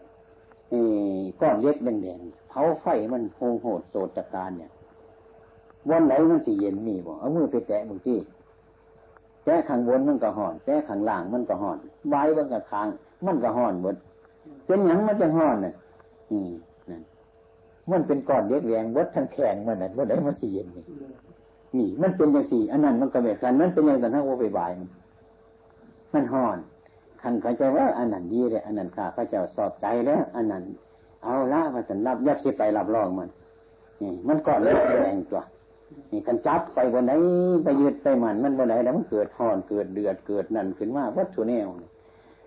[1.41, 4.71] ก้อนเล็กแดงๆ ผาไฟมันโหงโหดโสดตะการเนี่ย
[5.91, 8.19] วันไหนมันสิเย็นมีบ่เอามือไปแตะบางที่
[9.45, 11.79] แตะข้างบนมันก็ห่อนแตะข้างล่างมันก็ห่อน
[12.09, 12.89] ไว้บนกับคาง
[13.27, 13.97] มันก็ห่อนหมด
[14.67, 15.75] เป็นอย่างมันจะห่อนน่ะ
[16.31, 16.51] อืม
[16.91, 17.03] นั่น
[17.91, 20.85] มันเป็นก้อนเล็กแรงวัดทั้งแข็งมันนั่นว่าได้มันสีเย็นนี่
[21.79, 24.71] นี่ มันเป็นอย่างสี่อันนั้นมันก็แบบกันมันเป็นอย่างนั้นทั้งโอไปบาย
[26.15, 26.59] มันห่อน
[27.23, 30.63] ขันเขาจะว่าอันนั้นดีเลยอันนั้นข้าพระเจ้าสอบใจแล้ว อันนั้น
[31.25, 33.29] เอาละมาสันรับยักษ์ไปรับรองมัน
[34.03, 35.43] นี่มันก้อนเล็กแรงตัว
[36.11, 37.12] นี่กันจับไปบนไหน
[37.64, 41.68] ไปยืดไปมันมันบนไหนแล้วมันเกิดห่อนเกิดเดือดเกิดนั่นขึ้นมาวัตถุแนว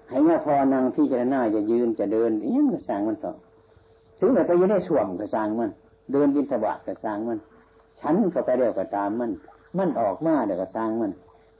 [0.09, 3.33] ให้ยาพอนางที่จะหน้าจะยืนจะเดินยังกระสังมันต่อ
[4.19, 5.69] ถึงแต่ไปยืนในส่วมกระสังมัน
[6.11, 7.39] เดินบินทบาทกระสังมัน
[7.99, 9.31] ฉันก็ไปเดียวก็ตามมัน
[9.77, 11.11] มันออกมาเดี๋ยวกระสังมัน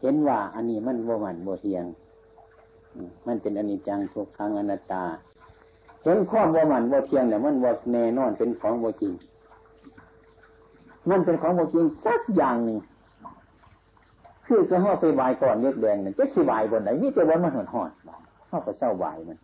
[0.02, 1.86] เห็นว่าอันนี้มันโบมันโบเทียง
[3.28, 5.04] มันเป็นอนิจจังทุกครั้งอนัตตา
[6.08, 9.14] เห็นข้อโบมันโบเทียงเนี่ยมันโบแน่นอนเป็นของโบจริง
[11.10, 12.80] มันเป็นของโบจริงสักอย่างหนึ่ง
[14.46, 17.92] คือก็ห่อไปวายก่อนเล็กแดงเนี่ยจะสิวายบนไหนมีแต่วันมันหอนหอน
[18.50, 19.38] ห่อไปเศร้าวายมัน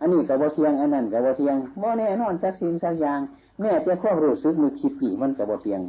[0.00, 3.20] อันนี้กับโบเทียงอันนั้นกับโบเทียงโบแน่นอนสักสิ่งสักอย่าง
[3.60, 5.80] แม่จะความรู้สึกมือคิดปีมันกับโบเทียง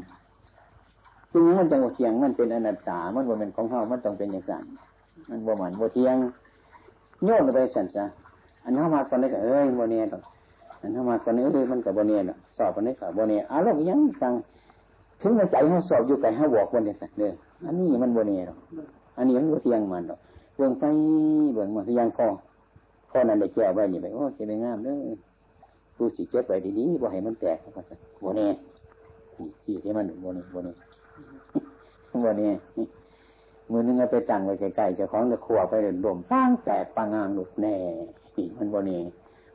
[1.32, 4.64] จึงมันจะโบเทียงมันเป็นอนัตตา มันบ่เป็นของเฮามันต้องเป็นอย่างนั้น
[5.30, 6.16] มันบ่หมันบ่เทียง
[7.26, 8.06] โยนไปสั่นซะ
[8.64, 10.24] อันเข้ามาคนนี้ก็เอ้ยบ่เนียดอก
[10.82, 14.34] อันเข้ามาคนนี้เอ้ยมันกับบ่เนียดอกสอบคนนี้กับบ่เนียอารมณ์ยังสั่ง
[15.22, 17.32] ถึงมันใจเขาสอบอยู่ไกลเขาบอกวันเดียวเด้อ
[17.66, 18.58] อันนี้มันบ่เนียดอก
[19.18, 20.20] อันนี้มันบ่เทียงมันดอก
[20.56, 20.84] เบื้องไป
[21.54, 22.28] เบื้องมาที่ยังคอ
[23.12, 24.98] ข้อนั้นได้แก้ไว้นี่ไปโอ้เก็บไปงามเด้อ
[25.98, 28.50] กูสิเก็บไว้ดีๆบ่ให้มันแตกก็จะบ่เนีย
[29.64, 30.76] สี่ที่มันบ่เนียบ่เนีย
[32.26, 32.52] บ่เนีย
[33.72, 37.76] มือนึงเอาไปตั้งไว้ใกล้ๆเจ้าของจะขวไปเดินดมตั้งแตกปังานหลุดแน่
[38.36, 39.00] นี่มันบ่นี่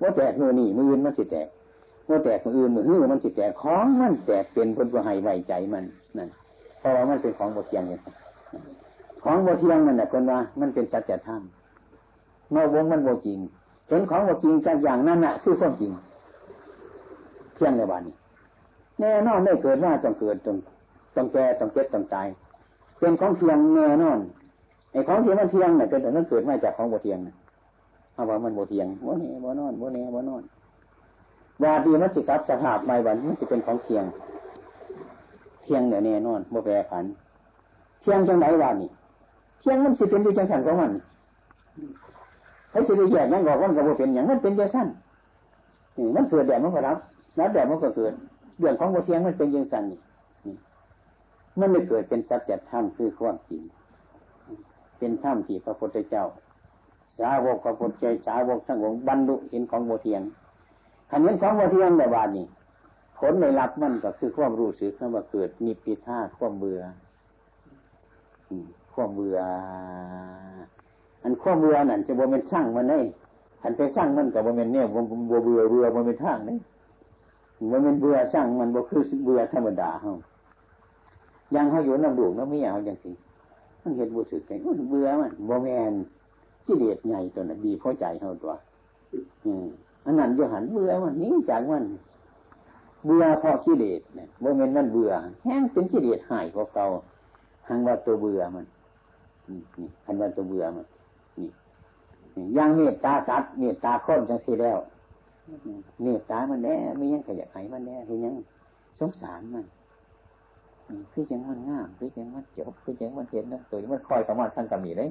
[0.00, 1.48] ว่าแตกมือนี่มืออื่นมันสิแตก
[2.10, 5.84] ว่าแตกมืออื่นมือหื้อมันสิแตกของมันแตกเป็นคนบ่ให้ไว้ใจมัน
[6.18, 6.28] นั่น
[6.78, 8.02] เพราะว่ามันเป็นของบทเทียงอย่าง
[9.24, 11.42] ของบทเทียงนั่นแหละคนว่ามันเป็นสัจธรรม
[12.54, 13.38] นอกวงมันโบจริง
[13.88, 15.90] เห็นของโบจริงจากอย่างนั้นน่ะ คือความจริง
[17.54, 18.14] เที่ยงในวันนี้
[19.00, 20.56] แน่นอนได้เกิดว่าต้องเกิดต้อง
[21.16, 22.28] ต้องแก่ต้องเจ็บต้องตาย
[22.98, 24.18] เป็นของเทียงแน่นอน
[24.92, 27.18] ไอ้ของเที่มันเทียงเนี่ยเป็นแต่มันเกิดมาจากของโบเทียง
[28.14, 30.42] เอาว่ามันโบเทียงโบเน่โบนอนโบเน่โบนอน
[31.62, 34.04] วาดีมันสิกับสภาพไม่บันมันจะเป็นของเทียง
[35.62, 37.04] เทียงเนี่ยแน่นอนโบแปรผัน
[38.00, 38.90] เทียงจังไหนวานี่
[39.60, 40.92] เทียงมันสิเป็นดีจังสันของมัน
[42.70, 44.88] เขาสิได้แยกนั่งบอกว่ามันก็เป็นอย่างมันเป็นเดสั้น
[46.16, 46.96] มันเกิดแดดมันก็รับ
[47.38, 48.12] รับแดดมันก็เกิด
[48.58, 49.98] เรื่องของโบเทียงมันเป็นยังสันนี่
[51.58, 53.62] มันไม่เกิดเป็นสัจธรรมคือความจริง
[54.98, 56.24] เป็นธรรมที่พระพุทธเจ้า
[57.18, 60.22] สาวกพระพุทธเจ้าสาวกทั้งองค์บรรลุเห็นของโมเทียง
[61.10, 62.46] ขันเห็นของโมเทียงในวันนี้
[63.18, 66.82] ผลในรับมันก็คือความรู้สึกนั่นว่าเกิดนิพพิทาความเบื่อ
[68.94, 69.38] ความเบื่อ
[71.22, 72.98] อันความเบื่อนั่นจะบ่เป็นสร้างมันได้
[73.62, 75.40] ขันไปสร้างมันกับบ่เป็นเนี่ยบ่เบื่อ
[75.70, 76.58] เบื่อบ่เป็นทางนี่
[77.70, 80.12] บ่เป็นเบื่อสร้างมันบ่คือเบื่อธรรมดาเฮา
[81.54, 83.10] ยังเขาอยู่น้ำดูกน้ำไม่เอาอย่างสิ
[83.82, 84.50] มันเห็นบุสึกใจ
[84.90, 85.92] เบื่อมันโมแมน
[86.66, 88.52] กิเลสใหญ่ตัวนั้นดีเพราะใจเขาตัว
[89.44, 89.66] อืม
[90.04, 91.84] อันนั้นจะหันเบื่อมันนี้จากมัน
[93.06, 95.12] เบื่อเพราะกิเลสเนี่ยโมเมนมันเบื่อ
[95.44, 96.86] แห้งเป็นกิเลสหายกว่าเก่า
[97.68, 98.66] หังว่าตัวเบื่อมัน
[99.48, 100.86] นี่หันว่าตัวเบื่อมัน
[101.38, 101.48] นี่
[102.56, 104.78] ยังเมตตาสัตว์เมตตาคนจังสีแล้ว
[106.02, 108.34] เมตตามันแน่ไม่ยังขยับไขมันแน่ที่ยัง
[108.98, 109.64] สงสารมัน
[111.12, 115.08] พี่จังมันง่ามพี่จังมันจบพี่จังมันเห็นนะตัวมันคอยประมาณท่านกำมีเลย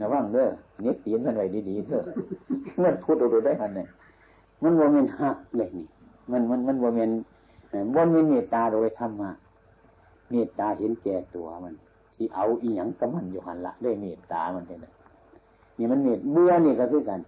[0.00, 0.48] นะว่างเด้อ
[0.82, 2.02] เน็ตตีนมันไว้ดีๆเถอะ
[2.82, 3.88] มันพูดดูได้หันเนี่ย
[4.62, 5.86] มันโมเมนหักเลยนี่
[6.30, 7.10] มันมันมันโมเมน
[7.94, 9.30] บนมีเมตตาโดยธรรมะ
[10.30, 11.74] เมตตาเห็นแก่ตัวมัน
[12.14, 14.78] ที่เอาอีหยังกับมันอยู่หันละได้เมตตามันเนี่ย
[15.78, 17.20] นี่มันเมตเบื่อนี่ก็คือกัน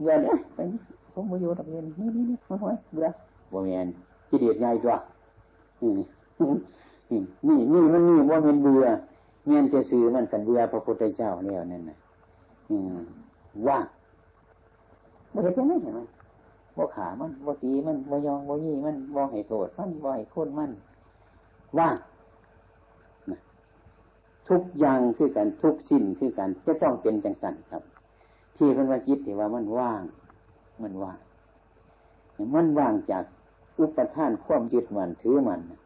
[0.00, 0.58] เบื่อเนี่ยไป
[1.12, 3.08] ผมมาอยู่ตะเวนนี่นี่นี่มาหอยเบื่อ
[3.50, 3.86] โมเมน
[4.28, 4.94] กิเลสใหญ่ตัว
[5.80, 5.98] อืม
[7.10, 7.20] นี่
[7.72, 8.86] นี่มันนี่ว่ามันเบื่อ
[9.46, 11.96] เมียนจะซื้อมันกันเบื่อพระพุทธเจ้าแล้วนั่นนะ
[13.68, 13.84] ว่าง
[15.32, 16.00] บ่เห็นยังไงเห็นไหม
[16.76, 20.70] บ่ขามันบ่ตีมันบ่ยองบ่ยี่มันบ่ให้โทษมันบ่ให้คนมัน
[21.78, 21.96] ว่าง
[24.48, 27.82] ทุกอย่างคือกันทุกสิ้นคือกันจะต้องเป็นจังสันครับ
[28.56, 30.02] ที่พิ่นว่าจิตที่ว่ามันว่าง
[30.82, 31.18] มันว่าง
[32.54, 33.24] มันว่างจาก
[33.78, 35.78] อุปทานความยึดมันถือมันนี่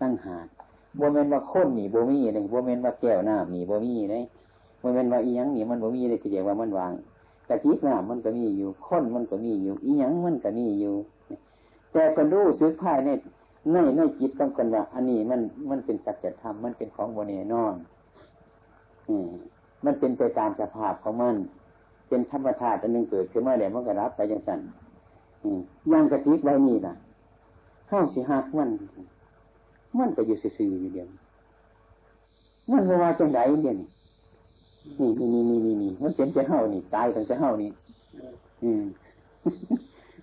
[0.00, 0.46] ตั้งหาด
[1.00, 4.22] บเมนว่าค้นนี่บมีเลยบเมนว่าแก้วน้ำนี่บมีเลย
[4.82, 6.92] บเมนว่าอีหยังนี่มันบมีเลยที่เรียกว่ามันวาง
[7.48, 10.94] กะทิน้ำมันก็มีอยู่ค้นมันก็มีอยู่ อีหยังมันก็มีอยู่
[11.92, 13.08] แต่คนรู้ซื้อผ้าใน
[13.72, 15.40] ในในจิตต้องคนว่า อันนี้มัน
[15.70, 17.74] มันเป็นสัจธรรมมันเป็นของโมเนนอน
[19.08, 19.28] อืม
[19.84, 21.36] มันเป็นไปตามสภาพของมัน
[22.08, 24.60] เป็นธรรมชาติอันหนึ่งเกิดขึ้นมาแล้วมันก็รับไปอย่างนั้น
[25.92, 26.94] ย่างกระติกไว้นี่นะ
[27.88, 28.70] เข้าสิหักมัน
[29.98, 31.08] มันก็อยู่ซื่อๆอยู่เดียว
[32.70, 37.70] มันว่าจังไดเดียนี่นี่นี่นี่นี่นี่มันเป็นจะเฮานี่ตายตั้งจะเฮานี่
[38.62, 38.84] อืม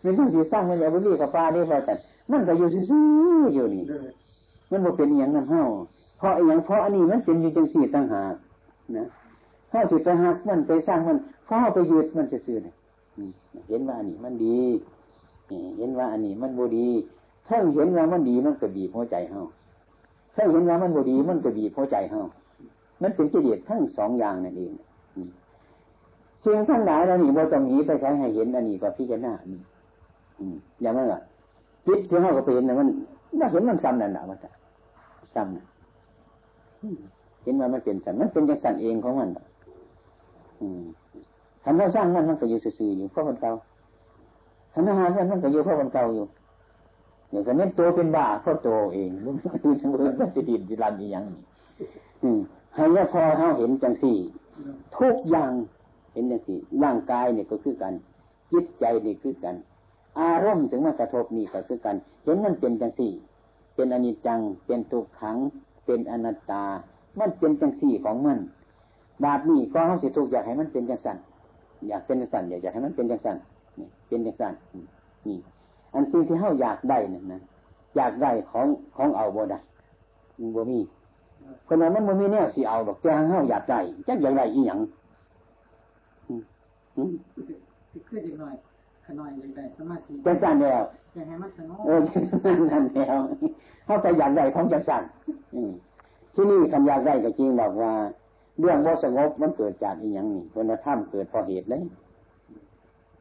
[0.04, 1.94] มันต้องสีสร้างมันอย่าบุรีกับปลาได้พอแต่
[2.32, 3.04] มันก็อยู่ซื่
[3.40, 3.84] อๆอยู่นี่
[4.72, 5.62] มันบ่เป็นอย่างนั้นเฮา
[6.18, 8.36] เพราะอย่างเพราะอันนี้มันเป็นอยู่จังสี่ต่างหาก
[8.98, 9.06] นะ
[9.72, 12.74] เฮาสิไปหักมันไปสร้างมันเพราะเฮาไปยึดมันซื่อๆนี่
[13.68, 14.60] เห็นว่าอันนี้มันดี
[15.78, 16.88] เห็นว่าอันนี้มันบ่ดี
[17.48, 19.42] ถ้าเห็นว่ามันดีมันก็บีบหัวใจเฮา
[20.36, 22.22] ถ้าเห็นว่ามันบดีมันก็บีบหัวใจเฮา
[23.02, 24.74] มันเป็นกิเลสทั้งสองอย่างนั่นเอง
[26.44, 29.62] สิ่งทั้งหลายเราหนี่เราจะหนีไปใช้ให้เห็นอันนี้ก็พิจารณาอันนี้
[30.82, 31.22] อย่างนั้นแหละ
[31.86, 32.88] จิตที่เฮาก็ไปเห็นนะมัน
[33.40, 34.38] ว่าเห็นมันซ้ำนั่นแหละมัน
[35.36, 35.66] ซ้ำนะ
[37.44, 39.30] เห็นว่ามันเป็นสันมันเป็นจังสันเองของมัน
[41.64, 43.52] ทำเราสร้างมันมันก็อยู่ซื่ออยู่เพราะมันเก่า
[44.74, 46.26] ทำอาหารมันมันก็อยู่เพราะมันเก่าอยู่
[47.34, 51.42] เนี่ยก็เน้นตัวเป็นบ้าเพราะตัวเองรู้ไหมคือทั้งหมดมันสิดินสิรันอีอย่างนี้
[52.76, 54.18] ให้ยาพอเขาเห็นจังสี่
[54.98, 55.52] ทุกอย่าง
[56.14, 57.94] เห็นจังสี่ร่างกายเนี่ยก็คือกัน
[58.52, 59.56] จิตใจนี่คือกัน
[60.20, 63.12] อารมณ์ถึงมากระทบนี่ก็คือกัน เห็นมันเป็นจังสี่
[63.76, 65.38] เป็นอนิจจัง เป็นตุกขัง
[65.86, 66.64] เป็นอนัตตา
[67.20, 68.40] มันเป็นจังสี่ของมัน
[69.24, 71.18] บาดนี้ก็เขาสิทุกอยากให้มันเป็นจังสัน
[71.88, 73.38] อยากเป็นจังสันอยากอยากให้มันเป็นจังสัน
[73.80, 74.54] นี่เป็นจังสัน
[75.28, 75.38] นี่
[75.94, 77.42] อันสิ่งที่เขาอยากได้นั่นนะ
[77.96, 79.60] อยากได้ของของเอาบ่ได้
[80.56, 80.80] บ่มี
[81.68, 84.80] คนนั้นมันบ่มีแนวสิเอาดอกแต่เขาอยากได้จักอยากได้อีหยัง
[88.08, 88.56] คือจังหน่อย
[89.06, 90.84] ขน่อยอยากได้สมาธิจังสันแล้ว
[91.16, 92.00] อยากให้มันสงบเออ
[92.72, 93.20] นั่นแล้ว
[93.86, 95.04] เขาไปอยากได้ของจังสัน
[96.34, 97.94] ที่นี่คำอยากได้ก็จริงบอกว่า
[98.60, 101.84] เรื่องว่าสงบมันเกิดจากอีหยังนี่คนธรรมเกิดเพราะเหตุเลย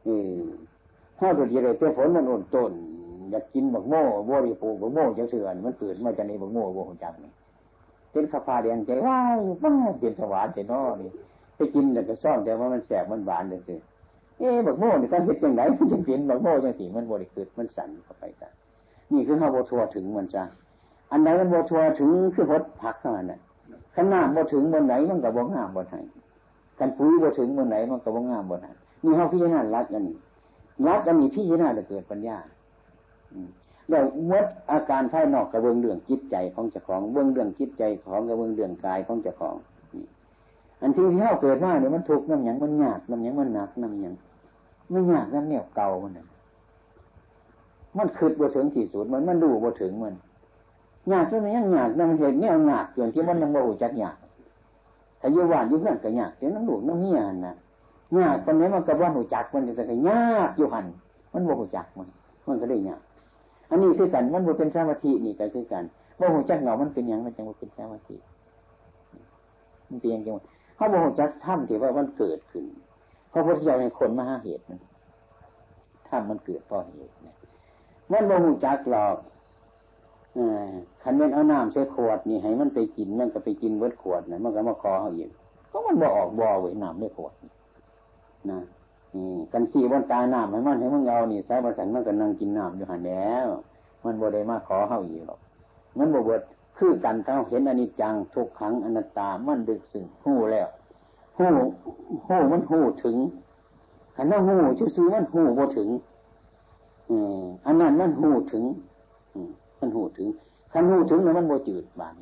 [0.05, 0.41] เออ
[1.19, 2.71] ถ้าตัวดีเลยเจ้าฝนมันอดต้น
[3.31, 7.31] อยากกินบักโม่บัวริปูบักโม่จังเสือนมันเกิดมาจากในบักโม่บักจักนี่
[8.11, 11.09] เป็นข้าพาเดียนใจว้ายว้าเป็นสวรรค์เจนอนี่
[11.55, 13.75] ไปกินแต่ก็ซ่อนแต่ว่ามันแสบมันหวานเลยสิ
[14.39, 18.51] เอ๊บักโม่นี่ยการเห็ดยังไงมันจะเป็นบักโม่จังสีมันบริเกิดมันสั่นเข้าไปกัน
[19.11, 20.43] นี่คือข้าวโบทัวถึงมันจ้ะ
[21.11, 23.39] อันไหนมันโบทัวถึงคือพดผักเท่านั้นน่ะ
[23.95, 25.97] ขันน้ำบ่ถึงบนไหนมันกับบ่งามบนไหน
[26.79, 28.67] กันปุ๋ยบ่ถึงบนไหนมันกับบ่งามบนไหน
[29.03, 30.15] นี่เขาพิจารณารัดอันนี้
[30.87, 32.37] รัดอันนี้พิจารณาจะเกิดปัญญา
[33.89, 39.55] แล้วมดอาการภายนอกกับเบื้องเรื่องจิตใจของเจ้าของเบื้องเรื่องจิตใจของกับเบื้องเรื่องกายของเจ้าของ
[40.81, 44.13] อันที่ที่เขาเกิดมาเนี่ยมันทุกน้ำหยังมันยากน้ำหยังมันหนักน้ำหยัง
[44.89, 46.11] ไม่ยากน้ำเหนียวเก่ามัน
[47.97, 50.13] มันคืดบ่ถึงที่สุดมันมันดูบ่ถึงมัน
[51.11, 54.15] ยากจนยังยากนั่งเห็นเนี่ยยากจนที่มันยังโมโหจักยาก
[55.19, 57.53] ถ้าอยู่บ้านอยู่เพื่อนก็ยากเดี๋ยวน้ำหลวงน้ำเมียนะ
[58.17, 60.85] ยากตอนนี้มันกับว่าหูจักมันจะก็ยากอยู่หัน
[61.33, 62.07] มันโมโหจักมัน
[62.47, 63.01] มันก็ได้ยาก
[63.69, 65.83] อันนี้คือกันมันโมเป็นสมาธินี่ก็คือกัน
[66.17, 68.15] โมโหจักเหงามันเป็นอย่างมันจังโมเป็นสมาธิ
[69.87, 70.33] มันเปลี่ยนจัง
[70.75, 72.65] เขาโมโหจักถ้ำที่ว่ามันเกิดขึ้น
[73.29, 74.79] เพราะพุทธเจ้าในคนมาหาเหตุมัน
[76.07, 77.35] ถ้ำมันเกิดเพราะเหตุเนี่ย
[78.11, 79.17] มันโมโหจักหลอก
[81.01, 85.29] ขันเม่นเอาน้ำใส่ขวดนี่ให้มันไปกินมันก็ไปกินเบิดขวดนะมันก็มาคอเขาอีก
[85.71, 87.45] ก็มันบ่ออกบ่อไว้น้ำไม่ขวดน
[88.51, 88.59] นะ
[89.53, 93.47] กันสีบนตาน้ำให้มันให้มึงเอานี่สายประสันมันก็นั่งกินน้ำอยู่หันแล้ว
[94.03, 95.39] มันบ่ได้มาขอเขาอีกหรอก
[95.97, 96.41] มันบ่เบิด
[96.77, 100.67] คือกันเขาเห็นอนิจจังทุกขังอนัตตามันดึกสึ่งหู้แล้ว
[101.37, 101.51] หู้
[102.27, 103.17] หู้มันหู้ถึง
[104.15, 105.89] ขันว่าหู้ชื่อซื้อมันหู้บ่ถึง
[107.09, 108.63] อืมอันนั้นมันหู้ถึง
[109.33, 110.27] อืมมันหูถึง
[110.73, 112.13] คันหูถึงแล้วมันโมจืดบาง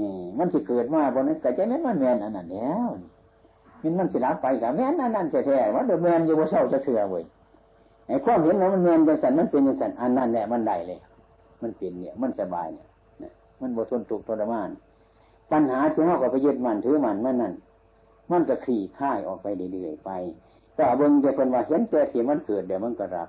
[0.00, 2.88] นี่มันสิเกิดมาบนนั้นแต่ใจแม่นมันแมนอันนั้นแล้ว
[3.82, 7.24] มันมันสิรับไปกับแม่นอันนั้นแท้ๆว่าเดือแมนอยู่ว่าเศร้าจะเถื่อเว้ย
[8.08, 10.98] ไอ้ความเห็นว่ามันแมนจังสันมันเป็นจังสันอันนั้นแหละมันได้เลย
[11.62, 12.88] มันเป็นเนี่ย มันสบายเนี่ย
[13.60, 14.70] มันบทนตุกทรมาน
[15.52, 17.54] ปัญหาที่เขากับไปยึดมันถือมันมันนั่น
[18.30, 20.10] มันก็ขี่ค่ายออกไปเรื่อยๆไป
[20.76, 23.28] แต่เบิ่งจะเป็นว่าเห็นแต่ที่มันเกิดเดี๋ยวมันก็รับ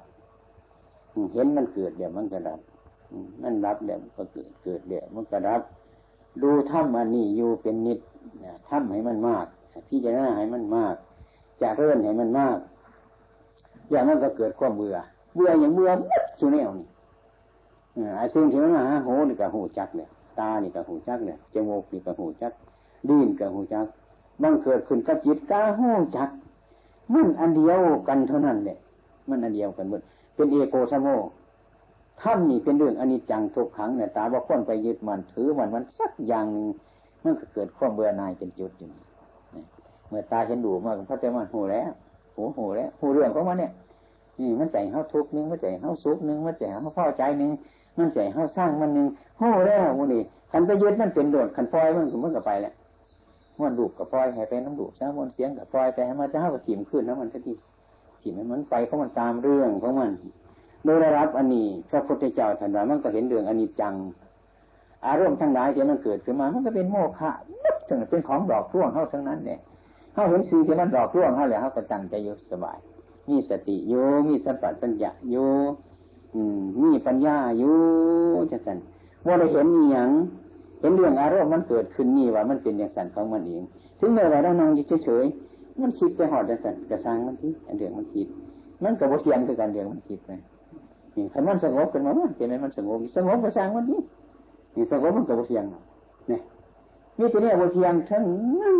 [1.33, 2.59] เห็นมันเกิดเดี๋ยวมันก็รับ
[3.43, 5.61] นั่นรับเดี๋ยวก็เกิดเกิดเดี๋ยวมันก็รับ
[6.43, 7.99] ดูถ้ำอันนี้อยู่เป็นนิด
[8.69, 9.47] ถ้ำให้มันมาก
[9.87, 10.95] พี่จะน่าให้มันมาก
[11.61, 12.57] จะเรื่อนให้มันมาก
[13.91, 14.95] อย่างนั้นก็เกิดความเบื่อ
[15.35, 16.87] เบื่ออย่างเบื่อมัดสุแนวนี่
[18.17, 20.09] ไอ้สิ่งที่มันมาหูนี่กับหูจักเนี่ย
[20.39, 22.51] ตานี่กับหูจักเนี่ยจมูกนี่กับหูจัก
[23.09, 23.85] ดิ้นกับหูจัก
[24.41, 26.29] บังเกิดขึ้นกับจิตกาหูจัก
[27.13, 28.77] มันอันเดียวกันเท่านั้นเนี่ย
[29.29, 30.01] มันอันเดียวกันหมด
[30.35, 31.07] เป็นเอโกสโม
[32.21, 36.67] ถ้ำนี่เป็นเรื่องอนิจจังทุกขังเนี่ยตาว่าคนไปยึดมันถือมันมันสักอย่างหนึ่ง
[37.23, 38.89] มันก็เกิดความเบื่อหน่ายเป็นจุดอยู่
[40.09, 41.89] เมื่อตาเห็นดูมากพระเจ้ามันหูแล้ว
[42.35, 43.71] หูหูแล้วหูเรื่องของมันเนี่ย
[44.39, 47.51] นี่มันใจเขาทุกนึงมันใจเขาสุขนึงมันใจเขาพอใจนึง
[47.97, 52.73] มันใจเขาสร้างมันนึงโอ้แล้ววันนี้คันไปยึดมันเป็นโดดคันปล่อยมันก็มันก็ไปแล้ว
[53.61, 57.53] มันดูกกับปล่อยให้ไปน้ำดูกซะมันเสียงกับปล่อยไปให้มันจะเข้ากับถิ่มขึ้นแล้วมันสักที
[58.21, 60.11] ถิ่มมันไปเขามันตามเรื่องของมัน
[60.85, 63.93] โดยรับอันนี้พระพุทธเจ้าท่านว่ามันก็เห็นเรื่องอันนี้จัง
[65.07, 67.31] อารมณ์ทั้งหลายที่มันเกิดขึ้นมา มันก็เป็นโมฆะ
[67.87, 69.59] ถึงเป็นของดอกร่วงเขาทั้งนั้นเนี่ย
[70.17, 72.77] เขาเห็นสิ่งที่มันดอกร่วงเขาแล้วเขาก็ตั้งใจอยู่สบาย
[73.29, 75.49] มีสติอยู่มีสัมปชัญญะอยู่
[76.81, 77.75] มีปัญญาอยู่
[78.51, 78.77] จังสัน
[79.25, 80.09] ว่าเราเห็นอย่าง
[80.79, 83.63] เห็นเรื่องอารมณ์มันเกิดขึ้นนี่ว่ามันเป็นอย่างสันของมันเอง
[83.99, 84.69] ถึงแม้ว่าเรานั่ง
[85.03, 88.27] เฉยๆมันคิดไปหอดจังสันกระซังมันที่เรื่องมันคิด
[88.83, 90.31] มันกับว่าเทียงคือการเรื่องมันคิดไป
[91.15, 93.99] นี่คันมันสงบขึ้นมาเห็นไหมมันสงบสงบกระซังมันที่
[94.75, 95.63] นี่สงบมันกับว่าเทียง
[96.29, 96.41] เนี่ย
[97.17, 98.23] มีแต่เนี่ยว่าเทียงทั้ง
[98.61, 98.79] นั้น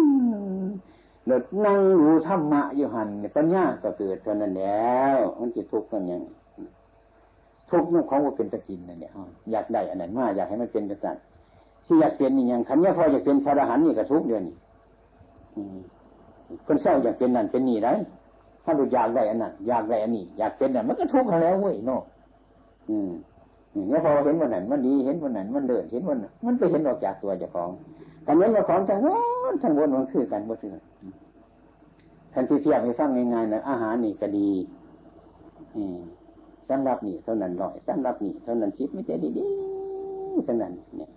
[1.27, 6.21] เดิดนั่งรู้ธรรมะอยู่หันปัญญาก็เกิดเท่านั้นแล้วมันจะทุกข์กันยัง
[7.69, 9.11] ทุกข์นู่ของว่าเป็นตะกินนั่นเนี่ย
[9.51, 11.23] อยากได้อันนั้นมาอยากให้มันเป็นกษัตริย์
[11.85, 14.55] ที่อยากเป็นนี่ยังขันนี้พออยากเป็นพระอรหันต์นี่ก็ทุกเดือนนี่
[16.65, 17.89] คนเศร้าอยากเป็นนั่นเป็นนี่ไร
[18.63, 21.97] ถ้าดูอยากได้อันนั้นอยากได้อันนี้อยากเป็นนั่นมันก็ทุกข์แล้วเว้ยโน่
[22.89, 23.11] อืม
[23.89, 27.69] เนี่ยพอเห็นวันนั้นมันดีเห็นวันนั้นมันเดินเห็นวันนั้นมันไปเห็นออกจากตัวเจ้าของ
[28.27, 29.07] กันนี้เจ้าของจังว
[29.51, 30.71] นทั้งวนมันคือกันบ่คือ
[32.33, 34.49] ทันที่เทียบให้ฟังง่ายๆนะอาหารนี่ก็ดี
[36.69, 39.29] สำหรับนี่เท่านั้นร้อยสำหรับนี่เท่านั้นชิปไม่ใช่ดี
[40.45, 41.09] เท่านั้น เนี่ย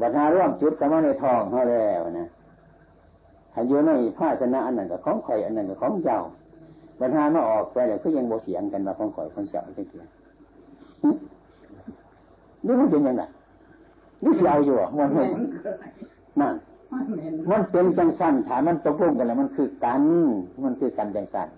[0.00, 2.26] บัตรร่วมจุดกันมาในทองเขาแล้วนะ
[3.52, 6.18] ถ้าอยู่ในผ้าชนะอันนั้นกับของข่อยอันนั้นกับของเจ้า
[7.00, 9.86] บัตรมาออกไปเลยก็ยังโบเสียงกันมาของข่อยของเจ้าเช่น
[12.66, 13.22] นี่มันเป็นยังไง
[14.24, 15.08] นี่เสียวอยู่อะมัน
[16.40, 16.54] นั่น
[17.50, 20.02] มันเป็นจังสันถามมันตกลงกันแล้ว มันคือกัน
[20.64, 21.48] มันคือกันจังสัน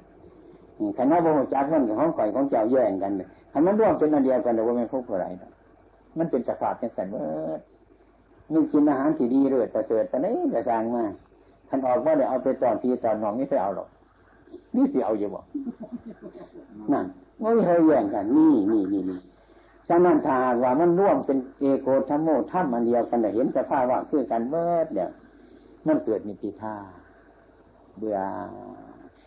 [0.98, 5.26] คณะโบราณจักมันกับของข่อยของเจ้าแย่งกันเลยคันมันร่วมเป็นอันเดียวกันแต่ว่าไม่พบอะไร
[6.18, 7.22] มันเป็นสภาพจังสันว่า
[8.52, 11.04] มีกินอาหารที่ดีเลือดประเสริฐแต่ไหนกระสางมา
[11.68, 13.88] ท่านออกว่าเดี๋ยวเอาไปตอนทีตอนน้องนี่ไปเอาหรอก
[14.76, 15.40] นี่สิเอาอยู่บ่
[16.92, 17.06] นั่น
[17.40, 19.18] ไม่เคยแย่งกัน นี่นี่นี่นี่
[19.88, 25.08] ฉะนั้นถ้าว่ามันร่วมเป็นเอโกธรรมโมธรรมอันเดียวกันแต่เห็นสภาพว่าคือกันเบิดเดี๋ย
[25.86, 26.76] มันเกิดนิพิทา
[27.98, 28.18] เบื่อ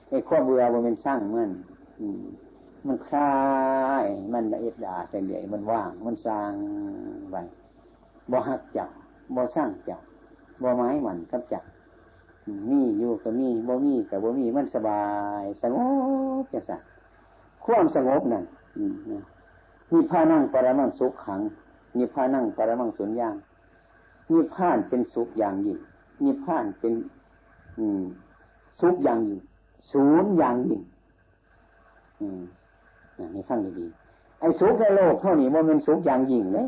[0.10, 1.51] ไอ้ข้อเบื่อมันเป็นสร้างมัน
[2.88, 3.34] มันคลา
[4.03, 6.51] ยมันละเอียดดาแต่เดียวมันว่าง มันสร้าง
[7.32, 7.36] ไป
[8.32, 8.89] บ่หักจับ
[9.36, 10.01] บ่สร้างจับ
[10.62, 11.64] บ่ไม้หมันกับจับ
[12.70, 15.03] มีอยู่ก็มีบ่มีแต่บ่มีมันสบา
[15.41, 15.78] ย สง
[16.41, 16.82] บจะสัก
[17.66, 18.43] ความสงบนั่น
[19.91, 21.41] มีผ้านั่งปรมังสุขขัง
[21.97, 23.36] มีผ้านั่งปรมังสุญญาง
[24.31, 25.77] มีผ้านเป็นสุขอย่างยิ่ง
[26.23, 26.93] มีผ้านเป็น
[27.77, 28.03] อืม
[28.81, 29.39] สุขอย่างยิ่ง
[29.91, 30.81] ศูนย์อย่างยิ่ง
[32.21, 32.41] อืม
[33.33, 36.67] นี่ฟังดีๆไอ้สุขในโลกเท่านี้มันเป็นสุขอย่างยิ่งเลย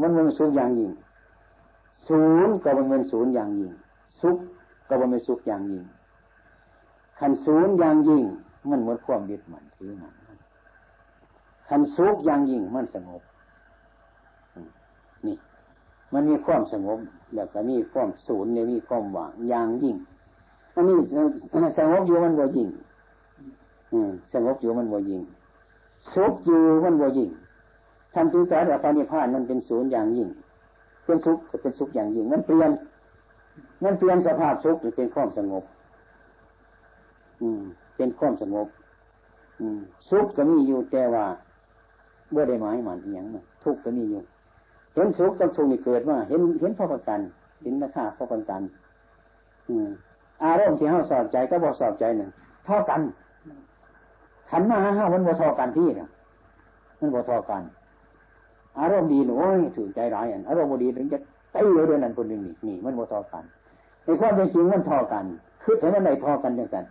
[0.00, 0.90] มันเป็นสุขอย่างยิ่ง
[2.08, 3.72] ศูนย์ก็มันเป็นศูนย์อย่างยิ่ง
[4.20, 4.36] สุข
[4.88, 5.84] ก็มันเป็นสุขอย่างยิ่ง
[7.18, 8.24] ขันศูนย์อย่างยิ่ง
[8.70, 10.12] มันหมดความยึดมั่นถือมัน
[11.68, 13.22] ขันสุขอย่างยิ่งมันสงบ
[15.26, 15.36] นี่
[16.12, 16.98] มันมีความสงบ
[17.34, 19.96] แล้วก็มีความศูนย์เนี่ยมีความว่างอย่างยิ่ง
[20.74, 20.96] อันนี้
[21.78, 22.68] สงบอยู่มันบ่ยิ่ง
[24.32, 25.22] สงบอยู่มันบ่ยิ่ง
[26.14, 27.30] สุขอยู่มันบ่ยิ่ง
[28.14, 30.28] ทำถึงใจแต่พระนิพพานมันเป็นศูนย์อย่างยิ่ง
[31.04, 32.70] เป็นสุขก็เป็นสุขอย่างยิ่ง มันเปลี่ยน
[33.84, 35.64] มันเปลี่ยนสภาพสุขเป็นความสงบ
[37.42, 37.62] อืม
[37.96, 38.68] เป็นความสงบ
[39.60, 39.78] อืม
[40.10, 41.26] สุขก็มีอยู่แต่ว่า
[42.32, 44.22] เมื่อได้หมายมันอย่างนั้นทุกข์ก็มีอยู่
[44.94, 47.20] เห็นสุขกับทุกข์นี่เกิดว่าเห็นเห็นพ่อประกัน
[47.62, 48.60] เห็นราคาพ่อประกัน
[49.68, 49.88] อืม
[50.44, 52.30] อารมณ์ที่เขาสอบใจก็บอกสอบใจหนึ่ง
[52.64, 53.00] เท่ากัน
[54.50, 56.08] ขันมาห้ามันบ่ทอกันที่เนี่ย
[57.00, 57.62] มันบ่ทอกัน
[58.78, 59.34] อารมณ์ดีหนู
[59.76, 61.18] ถือใจร้ายอันอารมณ์ดีถึงจะ
[61.54, 63.44] ตีเลยเดือนนั้นคนหนึ่งนี่นี่มันโมทอกัน
[64.04, 65.24] ในความเป็นจริงมันทอกัน
[65.62, 66.84] คือถึงมันไหนทอกันจังสัน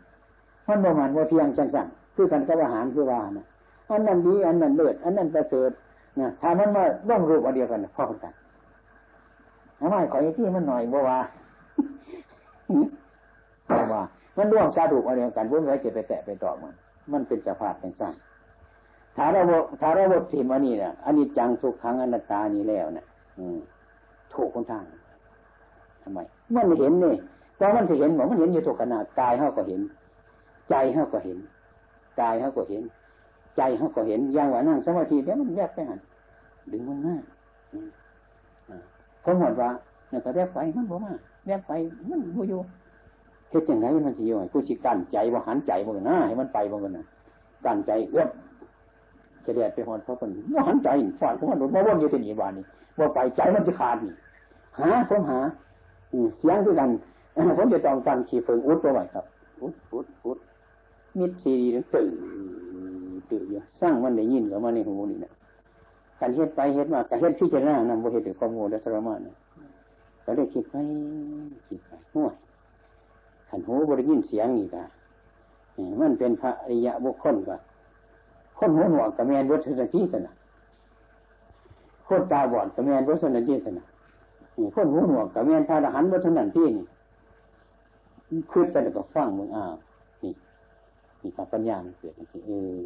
[0.67, 3.45] มันประมาณว่าเทียงจังสันคือกันกับอาหารคือว่านะ
[3.89, 5.71] อันนั้นดีอันนั้นเลิศอันนั้นประเสริฐ
[6.19, 8.33] นะถ้ามันมาร่วมรูปอันเดียวกันพ่อกัน
[9.79, 11.17] ทำไมขออีกที่มันหน่อยบ่ว่า
[13.69, 14.01] บ่ว่า
[14.37, 16.73] มันร่วมชาดูอันเดียวกันวุ่นวายเก็บไปแตะไปต่อมัน
[17.11, 18.13] มันเป็นสภาพจังสั้น
[19.15, 19.41] ถ้าเรา
[19.79, 23.05] ถ้าเราบทถิ่มอันนี้เนี่ยอันนี้จังทุกครั้งอนัตตานี้แล้วเนี่ย
[24.33, 24.83] ถูกคนทาง
[26.03, 26.19] ทำไม
[26.55, 27.13] มันเห็นนี่
[27.59, 29.81] ตอนมันจะเห็นบอกมันเห็นอยู่ทุกขณะกายเขาก็เห็น
[30.69, 31.37] ใจเขาก็เห็น
[32.21, 32.83] กายเขาก็เห็น
[33.57, 35.99] ใจเขาก็เห็นยางว่านั่งสมาธิเดี๋ยวมันแยกไปหัน
[36.71, 37.15] ดึงมันหน้า
[39.23, 39.69] ผมหมดว่า
[40.09, 41.13] เนี่ยก็แยกไปมันบอกว่า
[41.47, 41.71] แยกไป
[42.09, 42.59] มันบูอยู่
[43.49, 47.05] เฮ็ดจังไงมันสิอยู่ให้ผู้สิกั้นใจบ่าหันใจบ่นะให้มันไปบ่กันน่ะ
[47.65, 48.25] กั้นใจเอื้อ
[49.45, 50.89] จะเดียดไปหอนเพราะคนบ่หันใจ
[51.21, 52.63] ฝ่ายของมันบ่วนอยู่ที่นี่บานนี้
[52.97, 54.11] บ่ไปใจมันสิขาดนี่
[54.79, 55.39] หาผมหา
[56.09, 56.89] เสียงคือกัน
[57.57, 59.25] ผมจะต้องการขี่เฟิงอุดตัวไว้ครับ
[59.61, 60.37] อุดอุดอุด
[61.17, 62.11] มิดซีดีตื่น
[63.31, 65.31] ตื่นอยู่สร้างมันได้ยินกับมาในหูนี่นะ
[66.19, 69.35] การเฮ็ดไปเฮ็ดมาการเฮ็ดพิจารณานำบ่เฮ็ดด้วยความโง่และทรมานนะ
[70.25, 70.75] ก็ได้คิดไป
[71.67, 72.33] คิดไปห่วย
[73.49, 74.83] ขันหูบริยินเสียงนี่กะ
[76.01, 77.57] มันเป็นพระอริยะบุคคลกะ
[78.57, 80.33] คนหัวหนวกกับแมนวัฒนที่สนะ
[82.07, 83.85] คนตาบอดกับแมนวัฒนที่สนะ
[84.75, 86.85] คนหูหนวกกับแมนพระอรหันต์วัฒนที่นี่
[88.51, 89.73] คืดจะก็ฟังมึงอ้าว
[91.25, 92.85] นี่นี่ความปัญญามันเกิดนี่เออ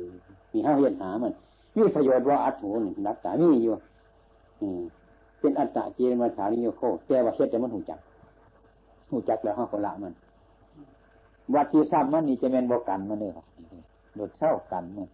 [0.54, 1.34] มีห้าเห็นหามัน
[1.76, 3.74] มีประโยชน์ว่าอัดหูนี่รักษามีอยู่
[4.62, 4.82] อืม
[5.40, 8.00] เป็นอัตตะเจนมาฐานิโยโคแต่ว่าเฮ็ดแต่มันหูจัก
[9.12, 10.14] หูจักแล้วห้าคนละมัน
[11.56, 13.46] วัดที่ทราบมันนี่จะเป็นบกันมันเลยครับ
[14.16, 15.10] โดดเช่ากันมัน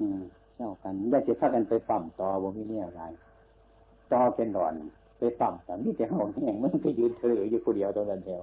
[0.00, 0.20] อืม
[0.56, 3.02] เช่ากันได้จะพากันไปปั่มต่อบ่มีเนี่ยอะไร
[4.12, 4.72] ต่อเป็นดอน
[5.18, 8.42] ไปปั่มแต่นี่แต่ห้องแห้งมันก็ยืนเฉลยอยู่คนเดียวตรงนั้นแถว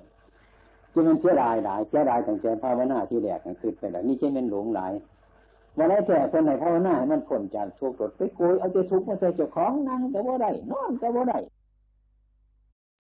[0.95, 4.93] จะมันเสียดายหลายเสียดายตั้งแต่ภาวนาที่แรกนั่นคือไปแล้วนี่จะเป็นหลงหลาย
[5.77, 11.37] วันนี้แก่คนไหนภาวนาให้มันพ้นจากทุกข์รถไปโกยเอาใจทุกข์มาใส่เจ้าของนั่งก็บ่ได้นอนก็บ่ได้